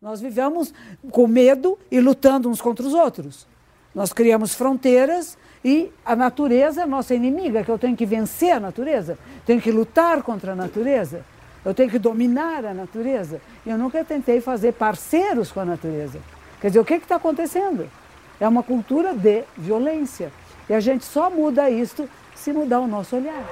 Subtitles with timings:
[0.00, 0.74] Nós vivemos
[1.10, 3.46] com medo e lutando uns contra os outros.
[3.94, 8.60] Nós criamos fronteiras e a natureza é nossa inimiga, que eu tenho que vencer a
[8.60, 11.24] natureza, tenho que lutar contra a natureza,
[11.64, 13.40] eu tenho que dominar a natureza.
[13.64, 16.20] Eu nunca tentei fazer parceiros com a natureza.
[16.60, 17.88] Quer dizer, o que está acontecendo?
[18.38, 20.30] É uma cultura de violência.
[20.68, 23.44] E a gente só muda isto se mudar o nosso olhar.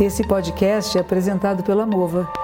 [0.00, 2.43] Esse podcast é apresentado pela Mova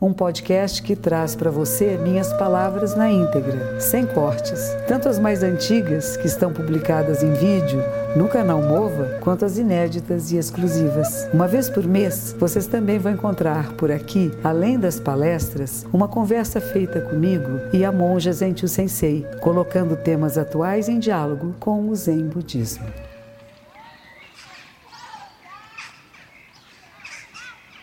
[0.00, 5.42] um podcast que traz para você minhas palavras na íntegra, sem cortes, tanto as mais
[5.42, 7.82] antigas, que estão publicadas em vídeo
[8.16, 11.28] no canal Mova, quanto as inéditas e exclusivas.
[11.34, 16.62] Uma vez por mês, vocês também vão encontrar por aqui, além das palestras, uma conversa
[16.62, 22.26] feita comigo e a monja Zentiu Sensei, colocando temas atuais em diálogo com o Zen
[22.26, 22.86] Budismo.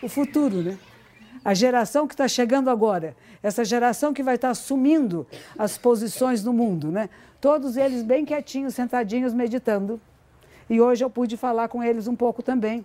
[0.02, 0.76] O futuro, né?
[1.48, 5.26] A geração que está chegando agora, essa geração que vai estar tá assumindo
[5.58, 7.08] as posições no mundo, né?
[7.40, 9.98] Todos eles bem quietinhos, sentadinhos, meditando.
[10.68, 12.84] E hoje eu pude falar com eles um pouco também.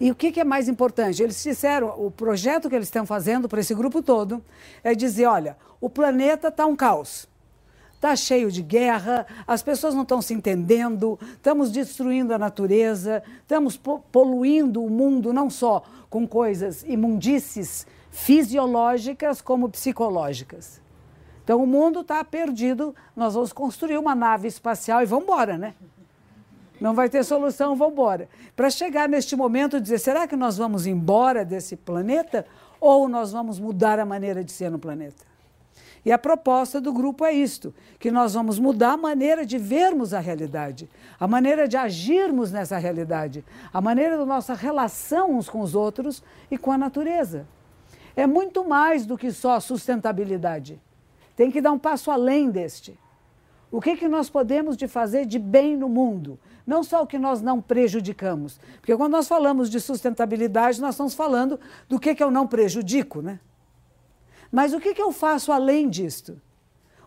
[0.00, 1.20] E o que, que é mais importante?
[1.20, 4.40] Eles disseram, o projeto que eles estão fazendo para esse grupo todo
[4.84, 7.28] é dizer: olha, o planeta está um caos.
[8.06, 13.76] Está cheio de guerra, as pessoas não estão se entendendo, estamos destruindo a natureza, estamos
[14.12, 20.80] poluindo o mundo não só com coisas imundícies fisiológicas como psicológicas.
[21.42, 25.74] Então o mundo está perdido, nós vamos construir uma nave espacial e vamos embora, né?
[26.80, 28.28] Não vai ter solução, vamos embora.
[28.54, 32.46] Para chegar neste momento e dizer, será que nós vamos embora desse planeta
[32.78, 35.24] ou nós vamos mudar a maneira de ser no planeta?
[36.06, 40.14] E a proposta do grupo é isto: que nós vamos mudar a maneira de vermos
[40.14, 45.60] a realidade, a maneira de agirmos nessa realidade, a maneira da nossa relação uns com
[45.60, 47.44] os outros e com a natureza.
[48.14, 50.80] É muito mais do que só sustentabilidade.
[51.34, 52.96] Tem que dar um passo além deste.
[53.68, 56.38] O que, que nós podemos de fazer de bem no mundo?
[56.64, 58.60] Não só o que nós não prejudicamos.
[58.76, 63.20] Porque quando nós falamos de sustentabilidade, nós estamos falando do que, que eu não prejudico,
[63.20, 63.40] né?
[64.50, 66.40] Mas o que, que eu faço além disto?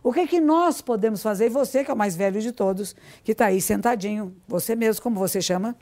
[0.01, 1.47] O que, que nós podemos fazer?
[1.47, 5.01] E você, que é o mais velho de todos, que está aí sentadinho, você mesmo,
[5.01, 5.75] como você chama?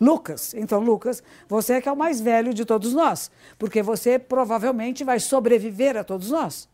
[0.00, 0.54] Lucas.
[0.54, 5.02] Então, Lucas, você é que é o mais velho de todos nós, porque você provavelmente
[5.02, 6.68] vai sobreviver a todos nós.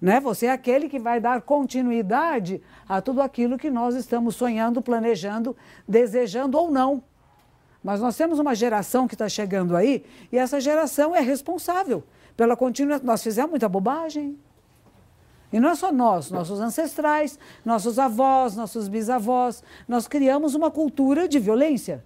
[0.00, 0.20] Né?
[0.20, 5.56] Você é aquele que vai dar continuidade a tudo aquilo que nós estamos sonhando, planejando,
[5.88, 7.02] desejando ou não.
[7.82, 12.04] Mas nós temos uma geração que está chegando aí e essa geração é responsável
[12.36, 13.00] pela contínua.
[13.02, 14.38] Nós fizemos muita bobagem.
[15.52, 19.62] E não é só nós, nossos ancestrais, nossos avós, nossos bisavós.
[19.86, 22.04] Nós criamos uma cultura de violência.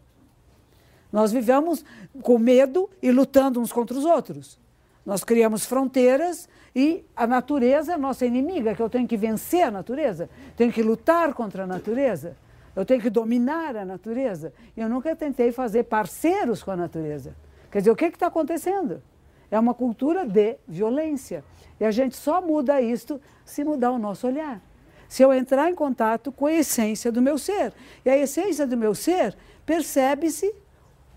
[1.12, 1.84] Nós vivemos
[2.22, 4.58] com medo e lutando uns contra os outros.
[5.04, 9.70] Nós criamos fronteiras e a natureza é nossa inimiga, que eu tenho que vencer a
[9.70, 12.36] natureza, tenho que lutar contra a natureza,
[12.76, 14.52] eu tenho que dominar a natureza.
[14.76, 17.34] Eu nunca tentei fazer parceiros com a natureza.
[17.70, 19.02] Quer dizer, o que está acontecendo?
[19.50, 21.44] É uma cultura de violência.
[21.78, 24.62] E a gente só muda isto se mudar o nosso olhar.
[25.08, 27.72] Se eu entrar em contato com a essência do meu ser.
[28.04, 30.54] E a essência do meu ser percebe-se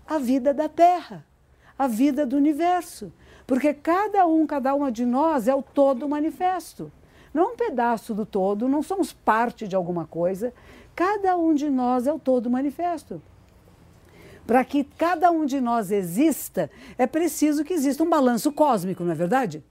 [0.06, 1.24] a vida da Terra,
[1.78, 3.12] a vida do universo.
[3.46, 6.90] Porque cada um, cada uma de nós é o todo manifesto.
[7.32, 10.52] Não um pedaço do todo, não somos parte de alguma coisa.
[10.94, 13.20] Cada um de nós é o todo manifesto.
[14.46, 19.12] Para que cada um de nós exista, é preciso que exista um balanço cósmico, não
[19.12, 19.64] é verdade?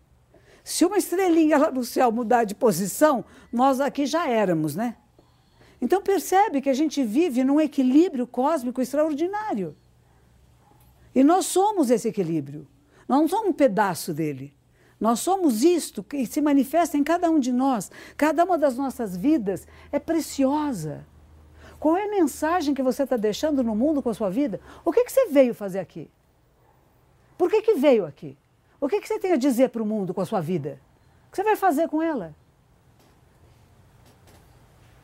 [0.64, 4.96] Se uma estrelinha lá no céu mudar de posição, nós aqui já éramos, né?
[5.82, 9.76] Então percebe que a gente vive num equilíbrio cósmico extraordinário.
[11.14, 12.66] E nós somos esse equilíbrio.
[13.08, 14.54] Nós não somos um pedaço dele.
[15.00, 17.92] Nós somos isto que se manifesta em cada um de nós.
[18.16, 21.06] Cada uma das nossas vidas é preciosa.
[21.84, 24.62] Qual é a mensagem que você está deixando no mundo com a sua vida?
[24.86, 26.10] O que, que você veio fazer aqui?
[27.38, 28.38] Por que, que veio aqui?
[28.80, 30.80] O que, que você tem a dizer para o mundo com a sua vida?
[31.28, 32.34] O que você vai fazer com ela?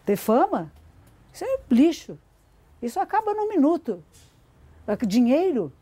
[0.06, 0.72] Ter fama?
[1.34, 2.18] Isso é lixo.
[2.82, 4.02] Isso acaba num minuto.
[5.06, 5.74] Dinheiro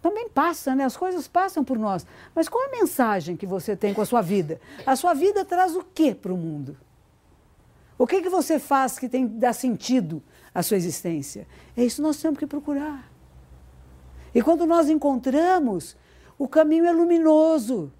[0.00, 0.84] também passa, né?
[0.84, 2.06] As coisas passam por nós.
[2.34, 4.62] Mas qual é a mensagem que você tem com a sua vida?
[4.86, 6.74] A sua vida traz o que para o mundo?
[7.98, 10.22] O que, que você faz que tem dá sentido
[10.54, 11.46] à sua existência?
[11.76, 13.10] É isso nós temos que procurar.
[14.34, 15.96] E quando nós encontramos,
[16.38, 17.90] o caminho é luminoso.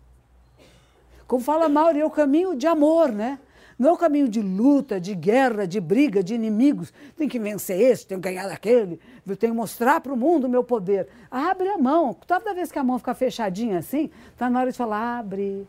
[1.26, 3.38] Como fala Mauro, é o caminho de amor, né?
[3.78, 6.92] Não é um caminho de luta, de guerra, de briga, de inimigos.
[7.14, 10.44] Tem que vencer esse, tem que ganhar daquele, eu tenho que mostrar para o mundo
[10.44, 11.08] o meu poder.
[11.30, 12.14] Abre a mão.
[12.26, 15.66] Toda vez que a mão ficar fechadinha assim, está na hora de falar, abre.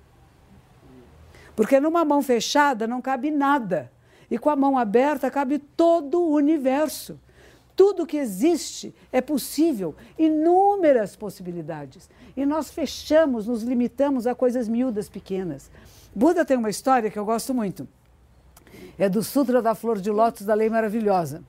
[1.56, 3.92] Porque numa mão fechada não cabe nada.
[4.30, 7.20] E com a mão aberta cabe todo o universo.
[7.76, 12.10] Tudo que existe é possível, inúmeras possibilidades.
[12.36, 15.70] E nós fechamos, nos limitamos a coisas miúdas, pequenas.
[16.14, 17.88] Buda tem uma história que eu gosto muito.
[18.98, 21.44] É do Sutra da Flor de Lótus da Lei Maravilhosa.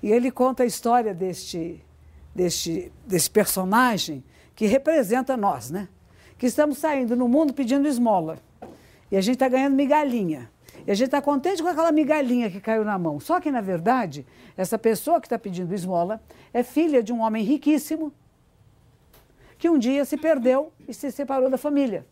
[0.00, 1.84] E ele conta a história deste,
[2.32, 4.22] deste, deste personagem
[4.54, 5.88] que representa nós, né?
[6.38, 8.38] Que estamos saindo no mundo pedindo esmola.
[9.10, 10.50] E a gente está ganhando migalhinha.
[10.90, 13.20] E a gente está contente com aquela migalhinha que caiu na mão.
[13.20, 14.26] Só que, na verdade,
[14.56, 16.20] essa pessoa que está pedindo esmola
[16.52, 18.12] é filha de um homem riquíssimo
[19.56, 22.04] que um dia se perdeu e se separou da família.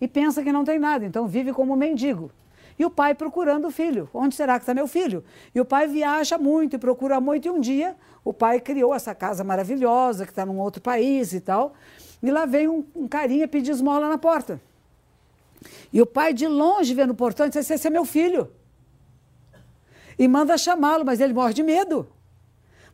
[0.00, 2.32] E pensa que não tem nada, então vive como mendigo.
[2.76, 4.10] E o pai procurando o filho.
[4.12, 5.22] Onde será que está meu filho?
[5.54, 7.46] E o pai viaja muito e procura muito.
[7.46, 11.38] E um dia o pai criou essa casa maravilhosa que está num outro país e
[11.38, 11.74] tal.
[12.20, 14.60] E lá vem um, um carinha pedir esmola na porta.
[15.92, 18.50] E o pai de longe vendo o portão disse: Esse é meu filho.
[20.18, 22.06] E manda chamá-lo, mas ele morre de medo.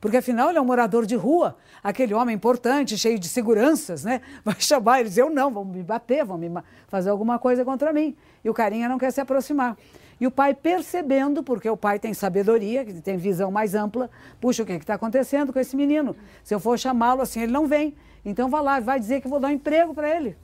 [0.00, 4.20] Porque afinal ele é um morador de rua, aquele homem importante, cheio de seguranças, né?
[4.44, 6.50] Vai chamar, ele diz: Eu não, vão me bater, vão me
[6.88, 8.16] fazer alguma coisa contra mim.
[8.44, 9.76] E o carinha não quer se aproximar.
[10.18, 14.08] E o pai percebendo, porque o pai tem sabedoria, tem visão mais ampla,
[14.40, 16.16] puxa, o que está acontecendo com esse menino?
[16.42, 17.94] Se eu for chamá-lo assim, ele não vem.
[18.24, 20.36] Então vá lá, vai dizer que vou dar um emprego para ele.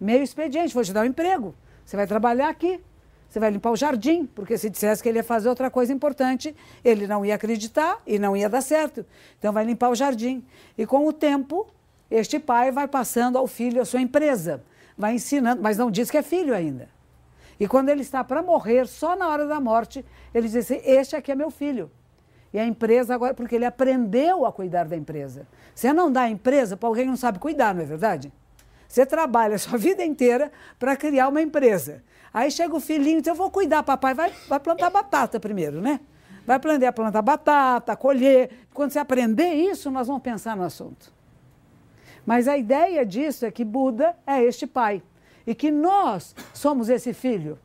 [0.00, 1.54] Meio expediente, vou te dar um emprego.
[1.84, 2.80] Você vai trabalhar aqui.
[3.28, 6.54] Você vai limpar o jardim, porque se dissesse que ele ia fazer outra coisa importante,
[6.84, 9.04] ele não ia acreditar e não ia dar certo.
[9.38, 10.44] Então vai limpar o jardim.
[10.78, 11.66] E com o tempo,
[12.10, 14.62] este pai vai passando ao filho a sua empresa,
[14.96, 16.88] vai ensinando, mas não diz que é filho ainda.
[17.58, 21.16] E quando ele está para morrer, só na hora da morte, ele diz assim: Este
[21.16, 21.90] aqui é meu filho.
[22.52, 25.46] E a empresa agora, porque ele aprendeu a cuidar da empresa.
[25.74, 28.32] Você não dá a empresa para alguém que não sabe cuidar, não é verdade?
[28.96, 32.02] Você trabalha a sua vida inteira para criar uma empresa.
[32.32, 36.00] Aí chega o filhinho, então eu vou cuidar, papai vai, vai plantar batata primeiro, né?
[36.46, 38.66] Vai aprender a plantar batata, colher.
[38.72, 41.12] Quando você aprender isso, nós vamos pensar no assunto.
[42.24, 45.02] Mas a ideia disso é que Buda é este pai
[45.46, 47.58] e que nós somos esse filho.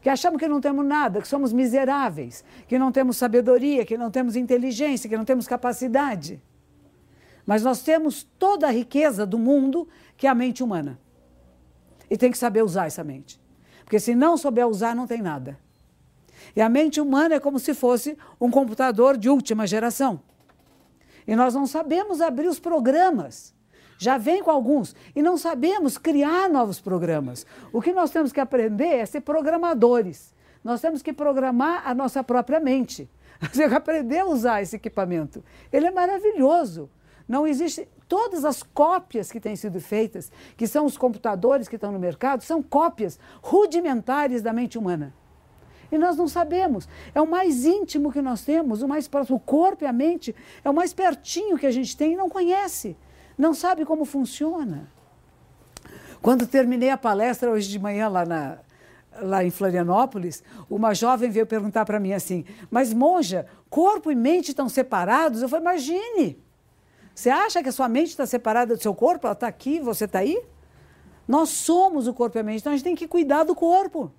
[0.00, 4.10] Que achamos que não temos nada, que somos miseráveis, que não temos sabedoria, que não
[4.10, 6.40] temos inteligência, que não temos capacidade.
[7.46, 10.98] Mas nós temos toda a riqueza do mundo, que é a mente humana.
[12.10, 13.40] E tem que saber usar essa mente.
[13.84, 15.58] Porque se não souber usar, não tem nada.
[16.54, 20.20] E a mente humana é como se fosse um computador de última geração.
[21.26, 23.54] E nós não sabemos abrir os programas.
[23.98, 24.94] Já vem com alguns.
[25.14, 27.46] E não sabemos criar novos programas.
[27.72, 30.34] O que nós temos que aprender é ser programadores.
[30.62, 33.08] Nós temos que programar a nossa própria mente.
[33.52, 35.44] Que aprender a usar esse equipamento.
[35.70, 36.88] Ele é maravilhoso.
[37.28, 37.86] Não existe.
[38.14, 42.44] Todas as cópias que têm sido feitas, que são os computadores que estão no mercado,
[42.44, 45.12] são cópias rudimentares da mente humana.
[45.90, 46.88] E nós não sabemos.
[47.12, 49.38] É o mais íntimo que nós temos, o mais próximo.
[49.38, 50.32] O corpo e a mente
[50.64, 52.96] é o mais pertinho que a gente tem e não conhece.
[53.36, 54.88] Não sabe como funciona.
[56.22, 58.58] Quando terminei a palestra hoje de manhã lá, na,
[59.22, 60.40] lá em Florianópolis,
[60.70, 65.42] uma jovem veio perguntar para mim assim: Mas monja, corpo e mente estão separados?
[65.42, 66.43] Eu falei: Imagine!
[67.14, 69.26] Você acha que a sua mente está separada do seu corpo?
[69.26, 70.42] Ela está aqui, você está aí?
[71.26, 74.12] Nós somos o corpo e a mente, então a gente tem que cuidar do corpo.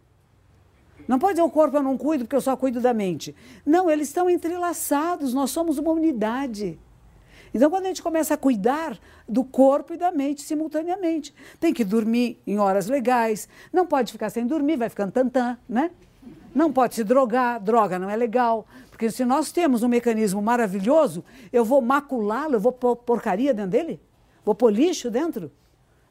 [1.08, 3.36] Não pode dizer o corpo eu não cuido porque eu só cuido da mente.
[3.66, 6.80] Não, eles estão entrelaçados, nós somos uma unidade.
[7.54, 8.98] Então, quando a gente começa a cuidar
[9.30, 14.30] do corpo e da mente simultaneamente, tem que dormir em horas legais, não pode ficar
[14.30, 15.92] sem dormir, vai ficando tantã, né?
[16.54, 18.66] Não pode se drogar, droga não é legal.
[18.90, 23.72] Porque se nós temos um mecanismo maravilhoso, eu vou maculá-lo, eu vou pôr porcaria dentro
[23.72, 24.00] dele?
[24.46, 25.52] Vou pôr lixo dentro?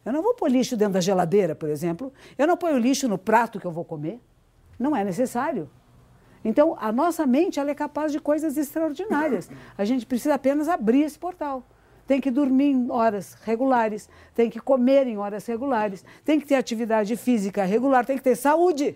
[0.05, 2.13] Eu não vou pôr lixo dentro da geladeira, por exemplo.
[2.37, 4.21] Eu não ponho lixo no prato que eu vou comer.
[4.79, 5.71] Não é necessário.
[6.45, 9.49] Então, a nossa mente ela é capaz de coisas extraordinárias.
[9.79, 11.63] A gente precisa apenas abrir esse portal.
[12.07, 16.57] Tem que dormir em horas regulares, tem que comer em horas regulares, tem que ter
[16.57, 18.95] atividade física regular, tem que ter saúde.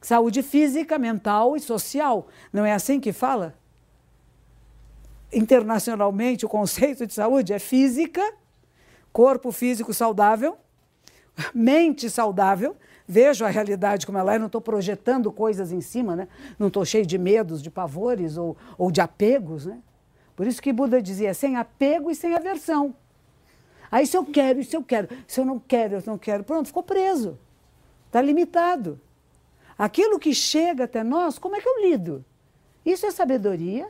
[0.00, 2.28] Saúde física, mental e social.
[2.52, 3.54] Não é assim que fala?
[5.32, 8.22] Internacionalmente, o conceito de saúde é física,
[9.12, 10.56] corpo físico saudável,
[11.54, 12.76] mente saudável.
[13.06, 16.28] Vejo a realidade como ela é, não estou projetando coisas em cima, né?
[16.58, 19.66] não estou cheio de medos, de pavores ou, ou de apegos.
[19.66, 19.80] Né?
[20.36, 22.94] Por isso que Buda dizia, sem apego e sem aversão.
[23.90, 26.68] Aí se eu quero, se eu quero, se eu não quero, eu não quero, pronto,
[26.68, 27.36] ficou preso.
[28.06, 29.00] Está limitado.
[29.80, 32.22] Aquilo que chega até nós, como é que eu lido?
[32.84, 33.88] Isso é sabedoria?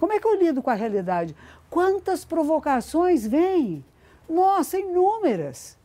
[0.00, 1.32] Como é que eu lido com a realidade?
[1.70, 3.84] Quantas provocações vêm?
[4.28, 5.78] Nossa, inúmeras.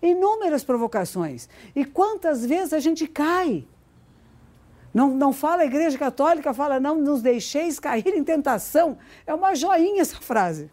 [0.00, 1.48] Inúmeras provocações.
[1.74, 3.66] E quantas vezes a gente cai?
[4.94, 8.96] Não, não fala a Igreja Católica, fala não nos deixeis cair em tentação.
[9.26, 10.70] É uma joinha essa frase.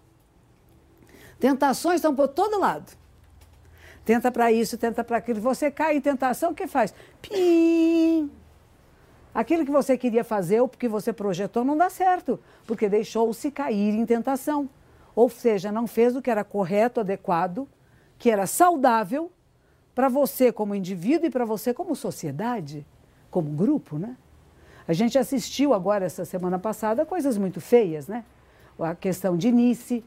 [1.39, 2.95] Tentações estão por todo lado.
[4.05, 5.41] Tenta para isso, tenta para aquilo.
[5.41, 6.93] Você cai em tentação, o que faz?
[7.21, 8.29] Pim!
[9.33, 13.93] Aquilo que você queria fazer ou que você projetou não dá certo, porque deixou-se cair
[13.95, 14.69] em tentação.
[15.13, 17.67] Ou seja, não fez o que era correto, adequado,
[18.17, 19.31] que era saudável
[19.93, 22.85] para você como indivíduo e para você como sociedade,
[23.31, 24.15] como grupo, né?
[24.87, 28.23] A gente assistiu agora, essa semana passada, coisas muito feias, né?
[28.79, 30.03] A questão de Nice.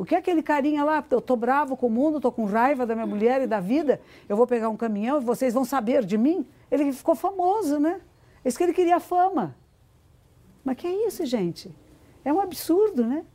[0.00, 1.04] O que é aquele carinha lá?
[1.10, 4.00] Eu tô bravo com o mundo, tô com raiva da minha mulher e da vida.
[4.26, 6.46] Eu vou pegar um caminhão e vocês vão saber de mim.
[6.70, 8.00] Ele ficou famoso, né?
[8.42, 9.54] Esse que ele queria fama.
[10.64, 11.70] Mas que é isso, gente?
[12.24, 13.26] É um absurdo, né?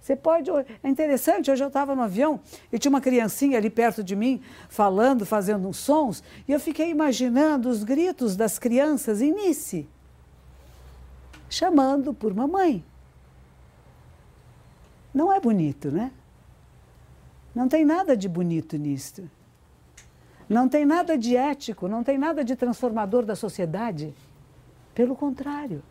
[0.00, 0.50] Você pode.
[0.82, 2.40] É interessante, hoje eu estava no avião
[2.72, 6.88] e tinha uma criancinha ali perto de mim, falando, fazendo uns sons, e eu fiquei
[6.88, 9.86] imaginando os gritos das crianças em Nice,
[11.50, 12.82] chamando por mamãe.
[15.12, 16.12] Não é bonito, né?
[17.54, 19.28] Não tem nada de bonito nisto.
[20.48, 24.14] Não tem nada de ético, não tem nada de transformador da sociedade.
[24.94, 25.82] Pelo contrário.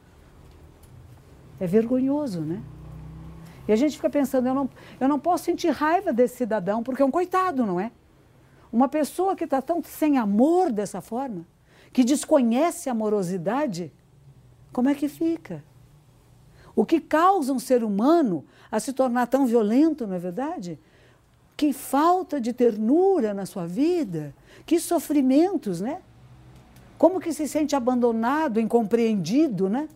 [1.60, 2.62] É vergonhoso, né?
[3.68, 4.70] E a gente fica pensando, eu não,
[5.00, 7.92] eu não posso sentir raiva desse cidadão, porque é um coitado, não é?
[8.72, 11.46] Uma pessoa que está tão sem amor dessa forma,
[11.92, 13.92] que desconhece a amorosidade,
[14.72, 15.64] como é que fica?
[16.78, 20.80] O que causa um ser humano a se tornar tão violento, não é verdade?
[21.58, 24.32] Que falta de ternura na sua vida,
[24.64, 26.02] que sofrimentos, né?
[26.96, 29.90] Como que se sente abandonado, incompreendido, né?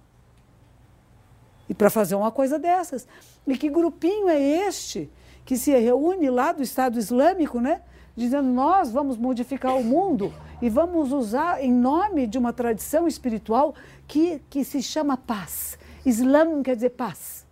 [1.70, 3.08] E para fazer uma coisa dessas.
[3.46, 5.08] E que grupinho é este
[5.46, 7.84] que se reúne lá do Estado Islâmico, né?
[8.16, 13.76] Dizendo nós vamos modificar o mundo e vamos usar em nome de uma tradição espiritual
[14.08, 15.78] que, que se chama paz.
[16.06, 17.46] Islã quer dizer paz.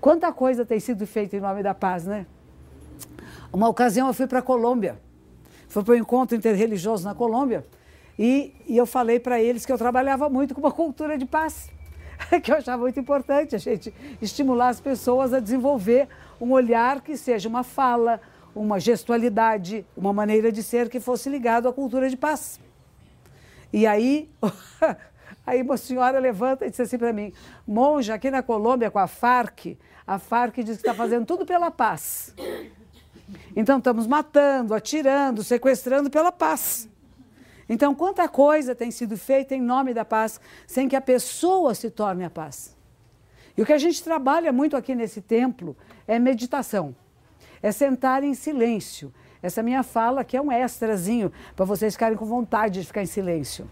[0.00, 2.26] Quanta coisa tem sido feita em nome da paz, né?
[3.52, 4.98] Uma ocasião eu fui para a Colômbia
[5.68, 7.64] Fui para um encontro interreligioso na Colômbia
[8.18, 11.70] e, e eu falei para eles que eu trabalhava muito com uma cultura de paz,
[12.42, 16.08] que eu achava muito importante a gente estimular as pessoas a desenvolver
[16.40, 18.20] um olhar que seja uma fala,
[18.54, 22.58] uma gestualidade, uma maneira de ser que fosse ligado à cultura de paz.
[23.70, 24.30] E aí,
[25.48, 27.32] aí uma senhora levanta e disse assim para mim,
[27.66, 29.76] monja, aqui na Colômbia com a Farc,
[30.06, 32.34] a Farc diz que está fazendo tudo pela paz.
[33.54, 36.88] Então estamos matando, atirando, sequestrando pela paz.
[37.68, 41.90] Então, quanta coisa tem sido feita em nome da paz, sem que a pessoa se
[41.90, 42.74] torne a paz.
[43.56, 45.76] E o que a gente trabalha muito aqui nesse templo
[46.06, 46.96] é meditação.
[47.62, 49.12] É sentar em silêncio.
[49.42, 53.06] Essa minha fala aqui é um extrazinho para vocês ficarem com vontade de ficar em
[53.06, 53.68] silêncio.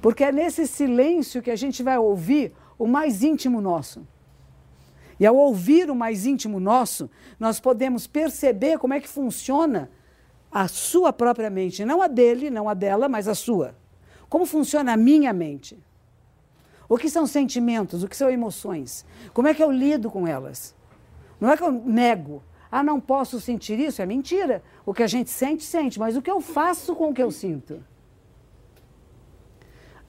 [0.00, 4.06] Porque é nesse silêncio que a gente vai ouvir o mais íntimo nosso.
[5.18, 9.90] E ao ouvir o mais íntimo nosso, nós podemos perceber como é que funciona
[10.50, 13.76] a sua própria mente, não a dele, não a dela, mas a sua.
[14.28, 15.78] Como funciona a minha mente?
[16.88, 18.02] O que são sentimentos?
[18.02, 19.04] O que são emoções?
[19.34, 20.74] Como é que eu lido com elas?
[21.40, 22.42] Não é que eu nego.
[22.70, 24.00] Ah, não posso sentir isso?
[24.00, 24.62] É mentira.
[24.86, 25.98] O que a gente sente, sente.
[25.98, 27.84] Mas o que eu faço com o que eu sinto?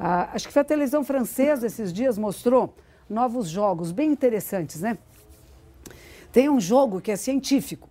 [0.03, 2.73] Ah, acho que foi a televisão francesa esses dias mostrou
[3.07, 4.97] novos jogos bem interessantes, né?
[6.31, 7.87] Tem um jogo que é científico.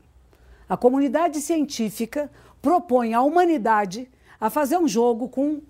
[0.69, 2.29] A comunidade científica
[2.61, 5.61] propõe à humanidade a fazer um jogo com,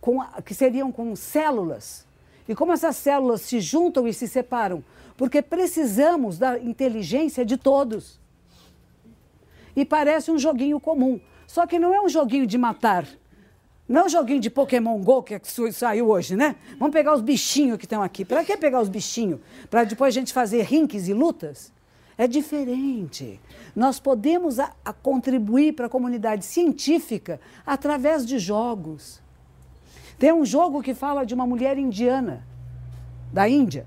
[0.00, 2.06] com que seriam com células.
[2.48, 4.82] E como essas células se juntam e se separam?
[5.18, 8.18] Porque precisamos da inteligência de todos.
[9.76, 11.20] E parece um joguinho comum.
[11.46, 13.06] Só que não é um joguinho de matar,
[13.92, 15.38] não joguinho de Pokémon Go que
[15.72, 16.56] saiu hoje, né?
[16.78, 18.24] Vamos pegar os bichinhos que estão aqui.
[18.24, 19.40] Para que pegar os bichinhos?
[19.70, 21.72] Para depois a gente fazer rinques e lutas?
[22.16, 23.40] É diferente.
[23.74, 29.20] Nós podemos a, a contribuir para a comunidade científica através de jogos.
[30.18, 32.46] Tem um jogo que fala de uma mulher indiana,
[33.32, 33.86] da Índia.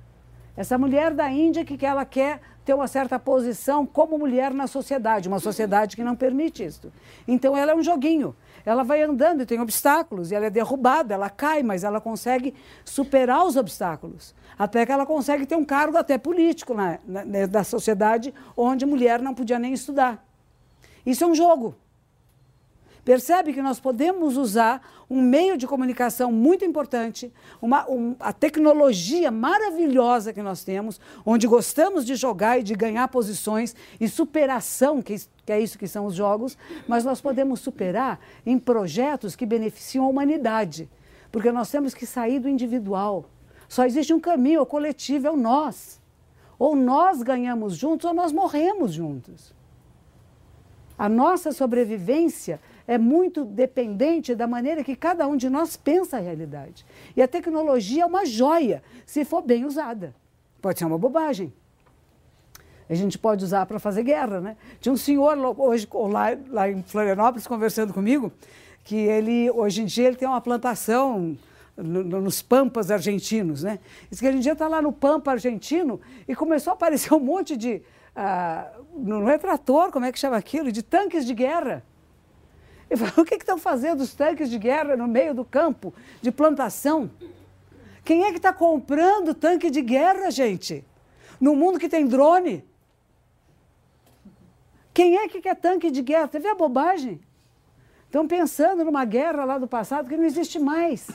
[0.58, 4.68] Essa mulher da Índia que, que ela quer ter uma certa posição como mulher na
[4.68, 6.92] sociedade, uma sociedade que não permite isso.
[7.28, 8.36] Então ela é um joguinho
[8.66, 12.54] ela vai andando e tem obstáculos, e ela é derrubada, ela cai, mas ela consegue
[12.84, 14.34] superar os obstáculos.
[14.58, 19.22] Até que ela consegue ter um cargo até político na, na, na sociedade onde mulher
[19.22, 20.26] não podia nem estudar.
[21.06, 21.76] Isso é um jogo.
[23.06, 27.32] Percebe que nós podemos usar um meio de comunicação muito importante,
[27.62, 33.08] uma, um, a tecnologia maravilhosa que nós temos, onde gostamos de jogar e de ganhar
[33.10, 36.58] posições e superação, que, que é isso que são os jogos,
[36.88, 40.90] mas nós podemos superar em projetos que beneficiam a humanidade.
[41.32, 43.30] Porque nós temos que sair do individual.
[43.70, 46.02] Só existe um caminho, o coletivo, é o nós.
[46.58, 49.54] Ou nós ganhamos juntos ou nós morremos juntos.
[50.98, 56.20] A nossa sobrevivência é muito dependente da maneira que cada um de nós pensa a
[56.20, 56.86] realidade.
[57.16, 60.14] E a tecnologia é uma joia, se for bem usada.
[60.62, 61.54] Pode ser uma bobagem.
[62.90, 64.58] A gente pode usar para fazer guerra, né?
[64.80, 68.32] Tinha um senhor hoje lá, lá em Florianópolis conversando comigo,
[68.84, 71.36] que ele hoje em dia ele tem uma plantação
[71.76, 73.80] no, nos pampas argentinos, né?
[74.10, 77.20] Diz que hoje em dia está lá no pampa argentino e começou a aparecer um
[77.20, 77.82] monte de
[78.16, 80.72] ah, não é trator, como é que chama aquilo?
[80.72, 81.84] De tanques de guerra.
[82.90, 86.32] Ele falou, o que estão fazendo os tanques de guerra no meio do campo de
[86.32, 87.10] plantação?
[88.04, 90.86] Quem é que está comprando tanque de guerra, gente?
[91.40, 92.64] No mundo que tem drone?
[94.94, 96.28] Quem é que quer tanque de guerra?
[96.28, 97.20] Você vê a bobagem?
[98.06, 101.10] Estão pensando numa guerra lá do passado que não existe mais.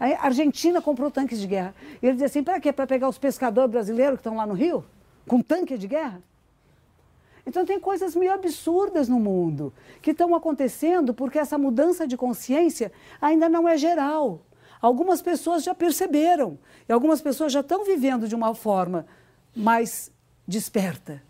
[0.00, 1.74] A Argentina comprou tanques de guerra.
[2.02, 2.72] E ele dizia assim: para quê?
[2.72, 4.84] Para pegar os pescadores brasileiros que estão lá no Rio?
[5.28, 6.20] Com tanque de guerra?
[7.46, 12.92] Então, tem coisas meio absurdas no mundo que estão acontecendo porque essa mudança de consciência
[13.20, 14.42] ainda não é geral.
[14.80, 19.06] Algumas pessoas já perceberam e algumas pessoas já estão vivendo de uma forma
[19.54, 20.10] mais
[20.46, 21.22] desperta,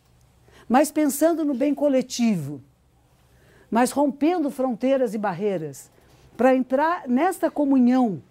[0.69, 2.63] mais pensando no bem coletivo,
[3.71, 5.91] mais rompendo fronteiras e barreiras
[6.37, 8.23] para entrar nesta comunhão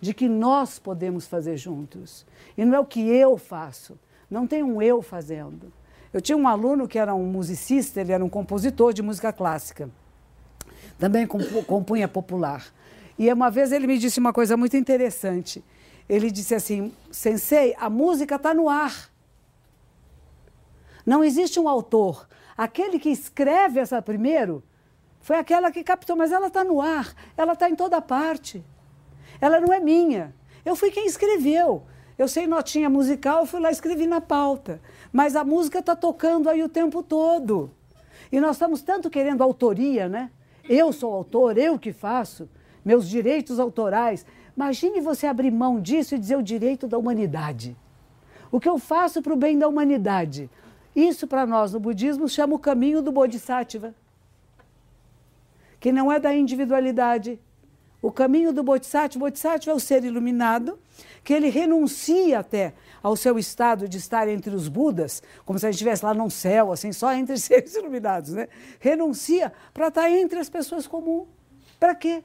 [0.00, 2.26] de que nós podemos fazer juntos.
[2.58, 5.72] E não é o que eu faço, não tem um eu fazendo
[6.12, 9.88] eu tinha um aluno que era um musicista, ele era um compositor de música clássica.
[10.98, 12.64] Também compunha popular.
[13.18, 15.64] E uma vez ele me disse uma coisa muito interessante.
[16.08, 19.10] Ele disse assim: Sensei, a música está no ar.
[21.06, 22.28] Não existe um autor.
[22.56, 24.62] Aquele que escreve essa primeiro
[25.20, 28.62] foi aquela que captou, mas ela está no ar, ela está em toda parte.
[29.40, 30.34] Ela não é minha.
[30.64, 31.84] Eu fui quem escreveu.
[32.18, 34.80] Eu sei notinha musical, fui lá escrevi na pauta.
[35.12, 37.70] Mas a música está tocando aí o tempo todo.
[38.30, 40.30] E nós estamos tanto querendo autoria, né?
[40.68, 42.48] Eu sou autor, eu que faço,
[42.84, 44.24] meus direitos autorais.
[44.56, 47.76] Imagine você abrir mão disso e dizer o direito da humanidade.
[48.50, 50.50] O que eu faço para o bem da humanidade?
[50.94, 53.94] Isso para nós no budismo chama o caminho do Bodhisattva,
[55.80, 57.40] que não é da individualidade.
[58.02, 60.76] O caminho do Bodhisattva, o Bodhisattva é o ser iluminado
[61.22, 65.70] que ele renuncia até ao seu estado de estar entre os Budas, como se a
[65.70, 68.48] gente estivesse lá num céu, assim, só entre seres iluminados, né?
[68.80, 71.28] Renuncia para estar entre as pessoas comuns.
[71.78, 72.24] Para quê?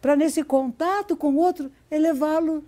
[0.00, 2.64] Para nesse contato com o outro elevá-lo.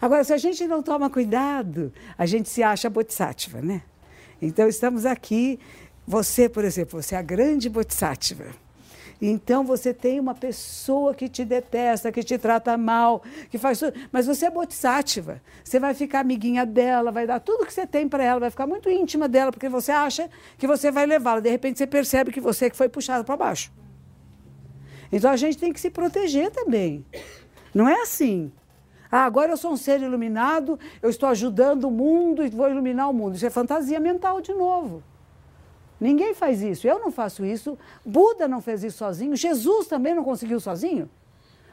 [0.00, 3.82] Agora, se a gente não toma cuidado, a gente se acha bodhisattva, né?
[4.40, 5.58] Então, estamos aqui.
[6.06, 8.46] Você, por exemplo, você é a grande bodhisattva.
[9.20, 13.92] Então você tem uma pessoa que te detesta, que te trata mal, que faz tudo,
[14.12, 15.42] mas você é bodhisattva.
[15.64, 18.66] Você vai ficar amiguinha dela, vai dar tudo que você tem para ela, vai ficar
[18.66, 21.40] muito íntima dela, porque você acha que você vai levá-la.
[21.40, 23.72] De repente você percebe que você que foi puxado para baixo.
[25.10, 27.04] Então a gente tem que se proteger também.
[27.74, 28.52] Não é assim.
[29.10, 33.08] Ah, agora eu sou um ser iluminado, eu estou ajudando o mundo e vou iluminar
[33.08, 33.34] o mundo.
[33.36, 35.02] Isso é fantasia mental de novo.
[36.00, 36.86] Ninguém faz isso.
[36.86, 37.76] Eu não faço isso.
[38.04, 39.34] Buda não fez isso sozinho.
[39.34, 41.08] Jesus também não conseguiu sozinho.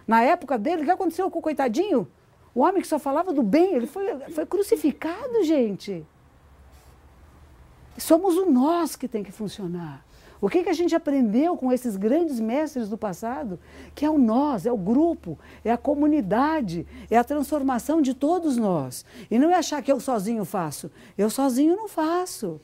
[0.08, 2.08] Na época dele, o que aconteceu com o coitadinho?
[2.54, 6.06] O homem que só falava do bem, ele foi, foi crucificado, gente.
[7.98, 10.06] Somos o nós que tem que funcionar.
[10.42, 13.60] O que, que a gente aprendeu com esses grandes mestres do passado?
[13.94, 18.58] Que é o nós, é o grupo, é a comunidade, é a transformação de todos
[18.58, 19.06] nós.
[19.32, 20.92] E não é achar que eu sozinho faço.
[21.18, 22.60] Eu sozinho não faço.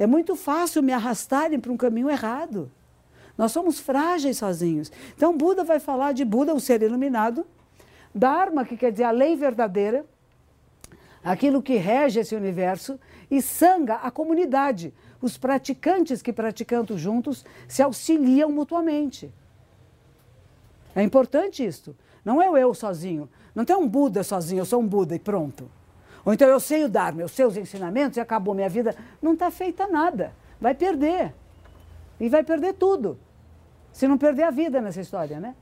[0.00, 2.72] É muito fácil me arrastarem para um caminho errado.
[3.36, 4.90] Nós somos frágeis sozinhos.
[5.14, 7.46] Então, Buda vai falar de Buda, o ser iluminado,
[8.14, 10.06] Dharma, que quer dizer a lei verdadeira,
[11.22, 12.98] aquilo que rege esse universo,
[13.30, 19.30] e Sangha, a comunidade, os praticantes que praticando juntos se auxiliam mutuamente.
[20.96, 21.94] É importante isto.
[22.24, 23.28] Não é eu sozinho.
[23.54, 25.70] Não tem um Buda sozinho, eu sou um Buda e pronto.
[26.24, 28.94] Ou então eu sei o Dharma, os seus ensinamentos e acabou minha vida.
[29.22, 30.32] Não está feita nada.
[30.60, 31.34] Vai perder.
[32.18, 33.18] E vai perder tudo.
[33.92, 35.54] Se não perder a vida nessa história, né?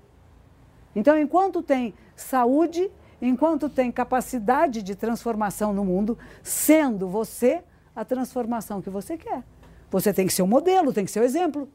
[0.94, 2.90] Então, enquanto tem saúde,
[3.23, 7.62] enquanto tem capacidade de transformação no mundo, sendo você
[7.94, 9.44] a transformação que você quer.
[9.90, 11.68] Você tem que ser o um modelo, tem que ser o um exemplo.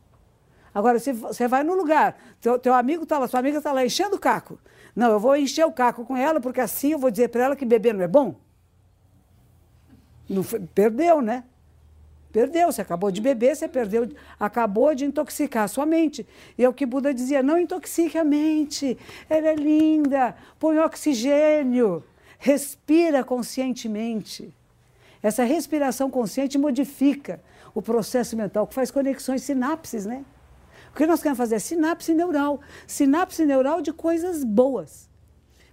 [0.73, 3.85] Agora, se você vai no lugar, teu, teu amigo está lá, sua amiga está lá
[3.85, 4.59] enchendo o caco.
[4.95, 7.55] Não, eu vou encher o caco com ela, porque assim eu vou dizer para ela
[7.55, 8.35] que beber não é bom.
[10.29, 11.43] Não foi, perdeu, né?
[12.31, 14.09] Perdeu, você acabou de beber, você perdeu,
[14.39, 16.25] acabou de intoxicar a sua mente.
[16.57, 18.97] E é o que Buda dizia: não intoxique a mente,
[19.29, 22.03] ela é linda, põe oxigênio,
[22.39, 24.51] respira conscientemente.
[25.21, 27.39] Essa respiração consciente modifica
[27.73, 30.25] o processo mental, que faz conexões, sinapses, né?
[30.91, 35.09] O que nós queremos fazer é sinapse neural, sinapse neural de coisas boas.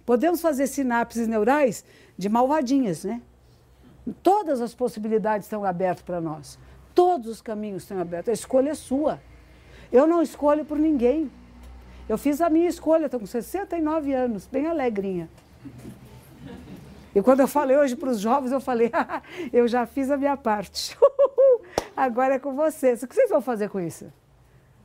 [0.05, 1.83] Podemos fazer sinapses neurais
[2.17, 3.21] de malvadinhas, né?
[4.23, 6.57] Todas as possibilidades estão abertas para nós.
[6.93, 8.29] Todos os caminhos estão abertos.
[8.29, 9.19] A escolha é sua.
[9.91, 11.29] Eu não escolho por ninguém.
[12.09, 15.29] Eu fiz a minha escolha, estou com 69 anos, bem alegrinha.
[17.13, 20.17] E quando eu falei hoje para os jovens, eu falei, ah, eu já fiz a
[20.17, 20.97] minha parte.
[21.95, 23.03] Agora é com vocês.
[23.03, 24.11] O que vocês vão fazer com isso?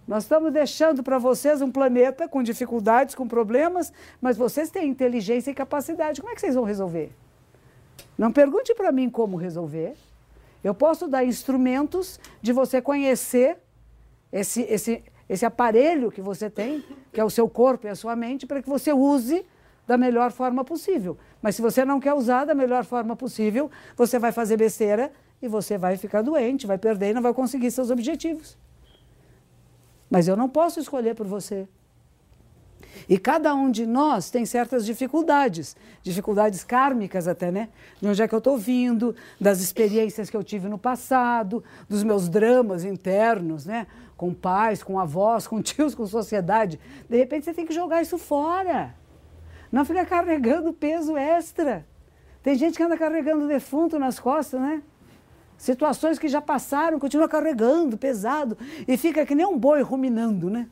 [0.07, 5.51] Nós estamos deixando para vocês um planeta com dificuldades, com problemas, mas vocês têm inteligência
[5.51, 6.21] e capacidade.
[6.21, 7.13] Como é que vocês vão resolver?
[8.17, 9.95] Não pergunte para mim como resolver.
[10.65, 13.59] Eu posso dar instrumentos de você conhecer
[14.33, 18.17] esse, esse, esse aparelho que você tem, que é o seu corpo e a sua
[18.17, 19.45] mente, para que você use
[19.87, 21.17] da melhor forma possível.
[21.41, 25.47] Mas se você não quer usar da melhor forma possível, você vai fazer besteira e
[25.47, 28.59] você vai ficar doente, vai perder e não vai conseguir seus objetivos.
[30.11, 31.69] Mas eu não posso escolher por você.
[33.09, 37.69] E cada um de nós tem certas dificuldades, dificuldades kármicas até, né?
[38.01, 42.03] De onde é que eu estou vindo, das experiências que eu tive no passado, dos
[42.03, 43.87] meus dramas internos, né?
[44.17, 46.81] Com pais, com avós, com tios, com sociedade.
[47.09, 48.95] De repente você tem que jogar isso fora.
[49.71, 51.87] Não fica carregando peso extra.
[52.43, 54.83] Tem gente que anda carregando defunto nas costas, né?
[55.59, 58.57] Situações que já passaram, continua carregando, pesado,
[58.87, 60.69] e fica que nem um boi ruminando, né?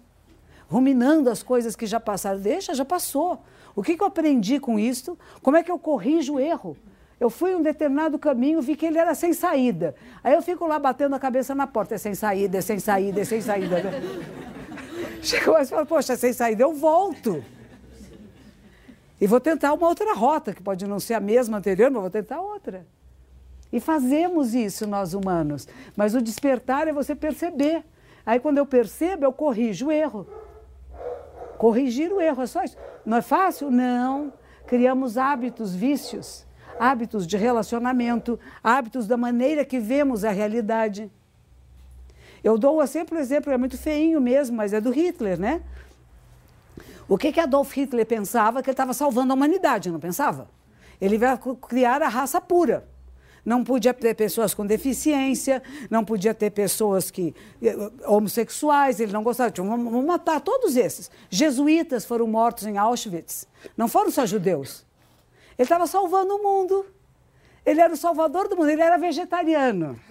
[0.75, 2.41] Ruminando as coisas que já passaram.
[2.41, 3.41] Deixa, já passou.
[3.77, 5.17] O que, que eu aprendi com isso?
[5.41, 6.77] Como é que eu corrijo o erro?
[7.21, 9.95] Eu fui um determinado caminho, vi que ele era sem saída.
[10.23, 13.21] Aí eu fico lá batendo a cabeça na porta, é sem saída, é sem saída,
[13.21, 13.77] é sem saída.
[13.85, 15.21] Né?
[15.23, 17.43] Chegou mais e fala, poxa, é sem saída, eu volto.
[19.19, 22.11] E vou tentar uma outra rota, que pode não ser a mesma anterior, mas vou
[22.11, 22.87] tentar outra.
[23.73, 25.67] E fazemos isso nós humanos.
[25.97, 27.85] Mas o despertar é você perceber.
[28.27, 30.27] Aí quando eu percebo, eu corrijo o erro
[31.65, 32.43] corrigir o erro.
[32.43, 32.77] É só isso.
[33.07, 33.71] Não é fácil?
[33.71, 34.35] Não.
[34.67, 36.45] Criamos hábitos, vícios,
[36.79, 41.11] hábitos de relacionamento, hábitos da maneira que vemos a realidade.
[42.43, 45.63] Eu dou sempre o exemplo, é muito feinho mesmo, mas é do Hitler, né?
[47.09, 48.63] O que, que Adolf Hitler pensava?
[48.63, 50.49] Que ele estava salvando a humanidade, não pensava?
[51.01, 52.87] Ele vai criar a raça pura
[53.45, 57.77] não podia ter pessoas com deficiência, não podia ter pessoas que eh,
[58.07, 59.51] homossexuais, ele não gostava.
[59.51, 61.11] Tinha, vamos, vamos matar todos esses.
[61.29, 63.47] Jesuítas foram mortos em Auschwitz.
[63.77, 64.87] Não foram só judeus.
[65.59, 66.87] Ele estava salvando o mundo.
[67.67, 69.99] Ele era o salvador do mundo, ele era vegetariano.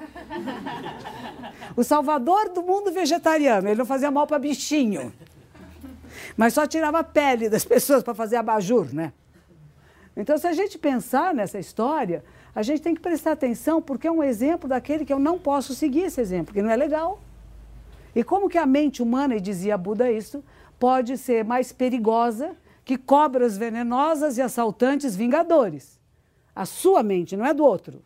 [1.75, 3.67] O salvador do mundo vegetariano.
[3.67, 5.11] Ele não fazia mal para bichinho.
[6.37, 9.11] Mas só tirava a pele das pessoas para fazer abajur, né?
[10.15, 12.23] Então, se a gente pensar nessa história,
[12.55, 15.73] a gente tem que prestar atenção porque é um exemplo daquele que eu não posso
[15.73, 17.19] seguir esse exemplo, porque não é legal.
[18.15, 20.43] E como que a mente humana, e dizia Buda isso,
[20.79, 25.99] pode ser mais perigosa que cobras venenosas e assaltantes vingadores?
[26.55, 28.03] A sua mente, não é do outro.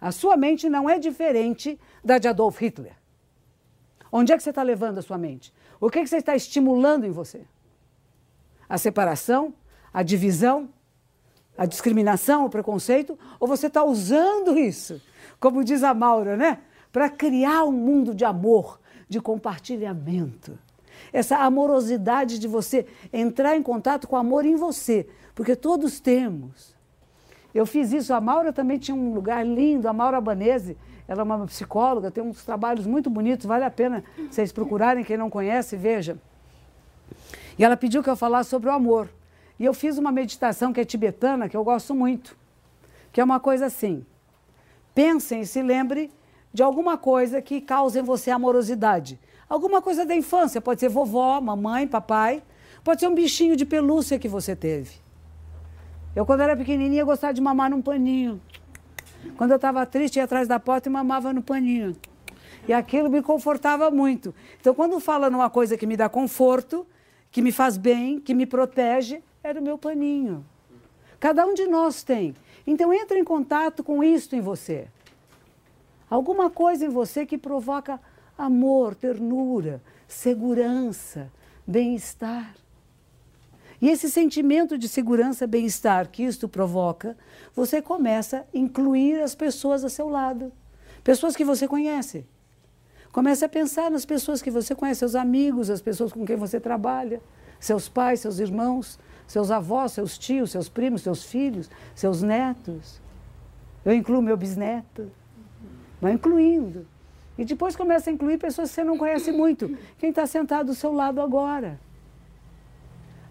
[0.00, 2.96] A sua mente não é diferente da de Adolf Hitler.
[4.10, 5.54] Onde é que você está levando a sua mente?
[5.80, 7.46] O que, é que você está estimulando em você?
[8.68, 9.54] A separação?
[9.94, 10.68] A divisão?
[11.62, 15.00] A discriminação, o preconceito, ou você está usando isso,
[15.38, 16.58] como diz a Maura, né?
[16.92, 20.58] Para criar um mundo de amor, de compartilhamento.
[21.12, 26.74] Essa amorosidade de você entrar em contato com o amor em você, porque todos temos.
[27.54, 31.22] Eu fiz isso, a Maura também tinha um lugar lindo, a Maura Banese, ela é
[31.22, 35.76] uma psicóloga, tem uns trabalhos muito bonitos, vale a pena vocês procurarem, quem não conhece,
[35.76, 36.18] veja.
[37.56, 39.08] E ela pediu que eu falasse sobre o amor.
[39.62, 42.36] E eu fiz uma meditação que é tibetana, que eu gosto muito,
[43.12, 44.04] que é uma coisa assim:
[44.92, 46.10] pensem e se lembre
[46.52, 49.20] de alguma coisa que cause em você amorosidade.
[49.48, 52.42] Alguma coisa da infância, pode ser vovó, mamãe, papai,
[52.82, 54.96] pode ser um bichinho de pelúcia que você teve.
[56.16, 58.40] Eu, quando era pequenininha, gostava de mamar num paninho.
[59.36, 61.96] Quando eu estava triste, ia atrás da porta e mamava no paninho.
[62.66, 64.34] E aquilo me confortava muito.
[64.60, 66.84] Então, quando fala numa coisa que me dá conforto,
[67.30, 70.44] que me faz bem, que me protege, era o meu paninho.
[71.18, 72.34] Cada um de nós tem.
[72.66, 74.88] Então entre em contato com isto em você.
[76.08, 78.00] Alguma coisa em você que provoca
[78.36, 81.30] Amor, ternura, segurança,
[81.66, 82.54] bem-estar.
[83.80, 87.16] E esse sentimento de segurança, bem-estar que isto provoca,
[87.54, 90.50] você começa a incluir as pessoas a seu lado,
[91.04, 92.24] pessoas que você conhece.
[93.12, 96.58] Comece a pensar nas pessoas que você conhece, seus amigos, as pessoas com quem você
[96.58, 97.20] trabalha,
[97.60, 98.98] seus pais, seus irmãos,
[99.32, 103.00] seus avós, seus tios, seus primos, seus filhos, seus netos.
[103.82, 105.10] Eu incluo meu bisneto.
[105.98, 106.86] Vai incluindo.
[107.38, 109.74] E depois começa a incluir pessoas que você não conhece muito.
[109.98, 111.80] Quem está sentado do seu lado agora.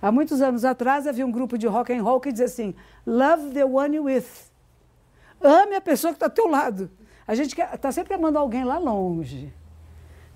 [0.01, 2.73] Há muitos anos atrás havia um grupo de rock and roll que dizia assim:
[3.05, 4.25] Love the one you with.
[5.39, 6.89] Ame a pessoa que está ao teu lado.
[7.27, 9.53] A gente está sempre amando alguém lá longe.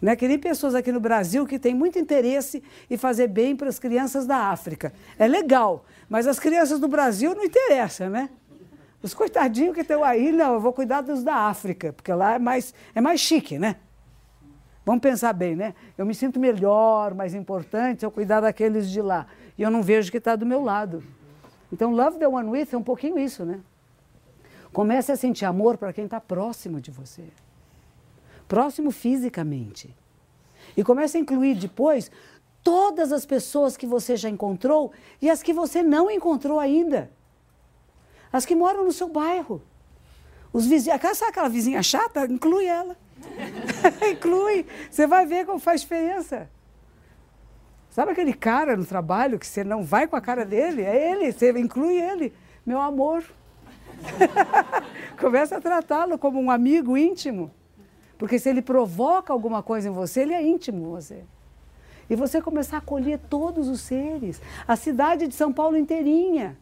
[0.01, 0.15] Né?
[0.15, 3.79] Que nem pessoas aqui no Brasil que têm muito interesse em fazer bem para as
[3.79, 4.93] crianças da África.
[5.17, 8.29] É legal, mas as crianças do Brasil não interessam, né?
[9.01, 12.39] Os coitadinhos que estão aí, não, eu vou cuidar dos da África, porque lá é
[12.39, 13.75] mais, é mais chique, né?
[14.85, 15.73] Vamos pensar bem, né?
[15.97, 19.25] Eu me sinto melhor, mais importante eu cuidar daqueles de lá
[19.57, 21.03] e eu não vejo que está do meu lado.
[21.71, 23.59] Então, love the one with é um pouquinho isso, né?
[24.71, 27.23] Comece a sentir amor para quem está próximo de você.
[28.47, 29.95] Próximo fisicamente.
[30.75, 32.11] E comece a incluir depois
[32.63, 37.11] todas as pessoas que você já encontrou e as que você não encontrou ainda.
[38.31, 39.61] As que moram no seu bairro.
[40.51, 42.25] Os vizinhos, sabe aquela vizinha chata?
[42.25, 42.97] Inclui ela.
[44.11, 44.65] inclui.
[44.89, 46.49] Você vai ver como faz diferença.
[47.89, 50.81] Sabe aquele cara no trabalho que você não vai com a cara dele?
[50.81, 52.33] É ele, você inclui ele.
[52.65, 53.23] Meu amor.
[55.17, 57.53] Começa a tratá-lo como um amigo íntimo.
[58.17, 61.23] Porque se ele provoca alguma coisa em você, ele é íntimo você.
[62.09, 64.41] E você começar a acolher todos os seres.
[64.67, 66.57] A cidade de São Paulo inteirinha.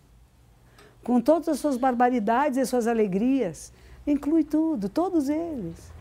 [1.03, 3.73] Com todas as suas barbaridades e suas alegrias.
[4.07, 5.91] Inclui tudo, todos eles.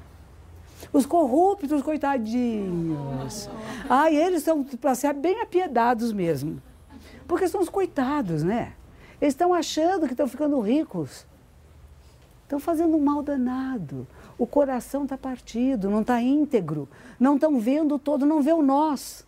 [0.92, 3.48] Os corruptos, coitadinhos.
[3.88, 6.62] Ai, eles são para ser bem apiedados mesmo.
[7.26, 8.72] Porque são os coitados, né?
[9.20, 11.26] Eles estão achando que estão ficando ricos.
[12.42, 14.06] Estão fazendo um mal danado.
[14.42, 16.88] O coração está partido, não está íntegro.
[17.16, 19.24] Não estão vendo o todo, não vê o nós.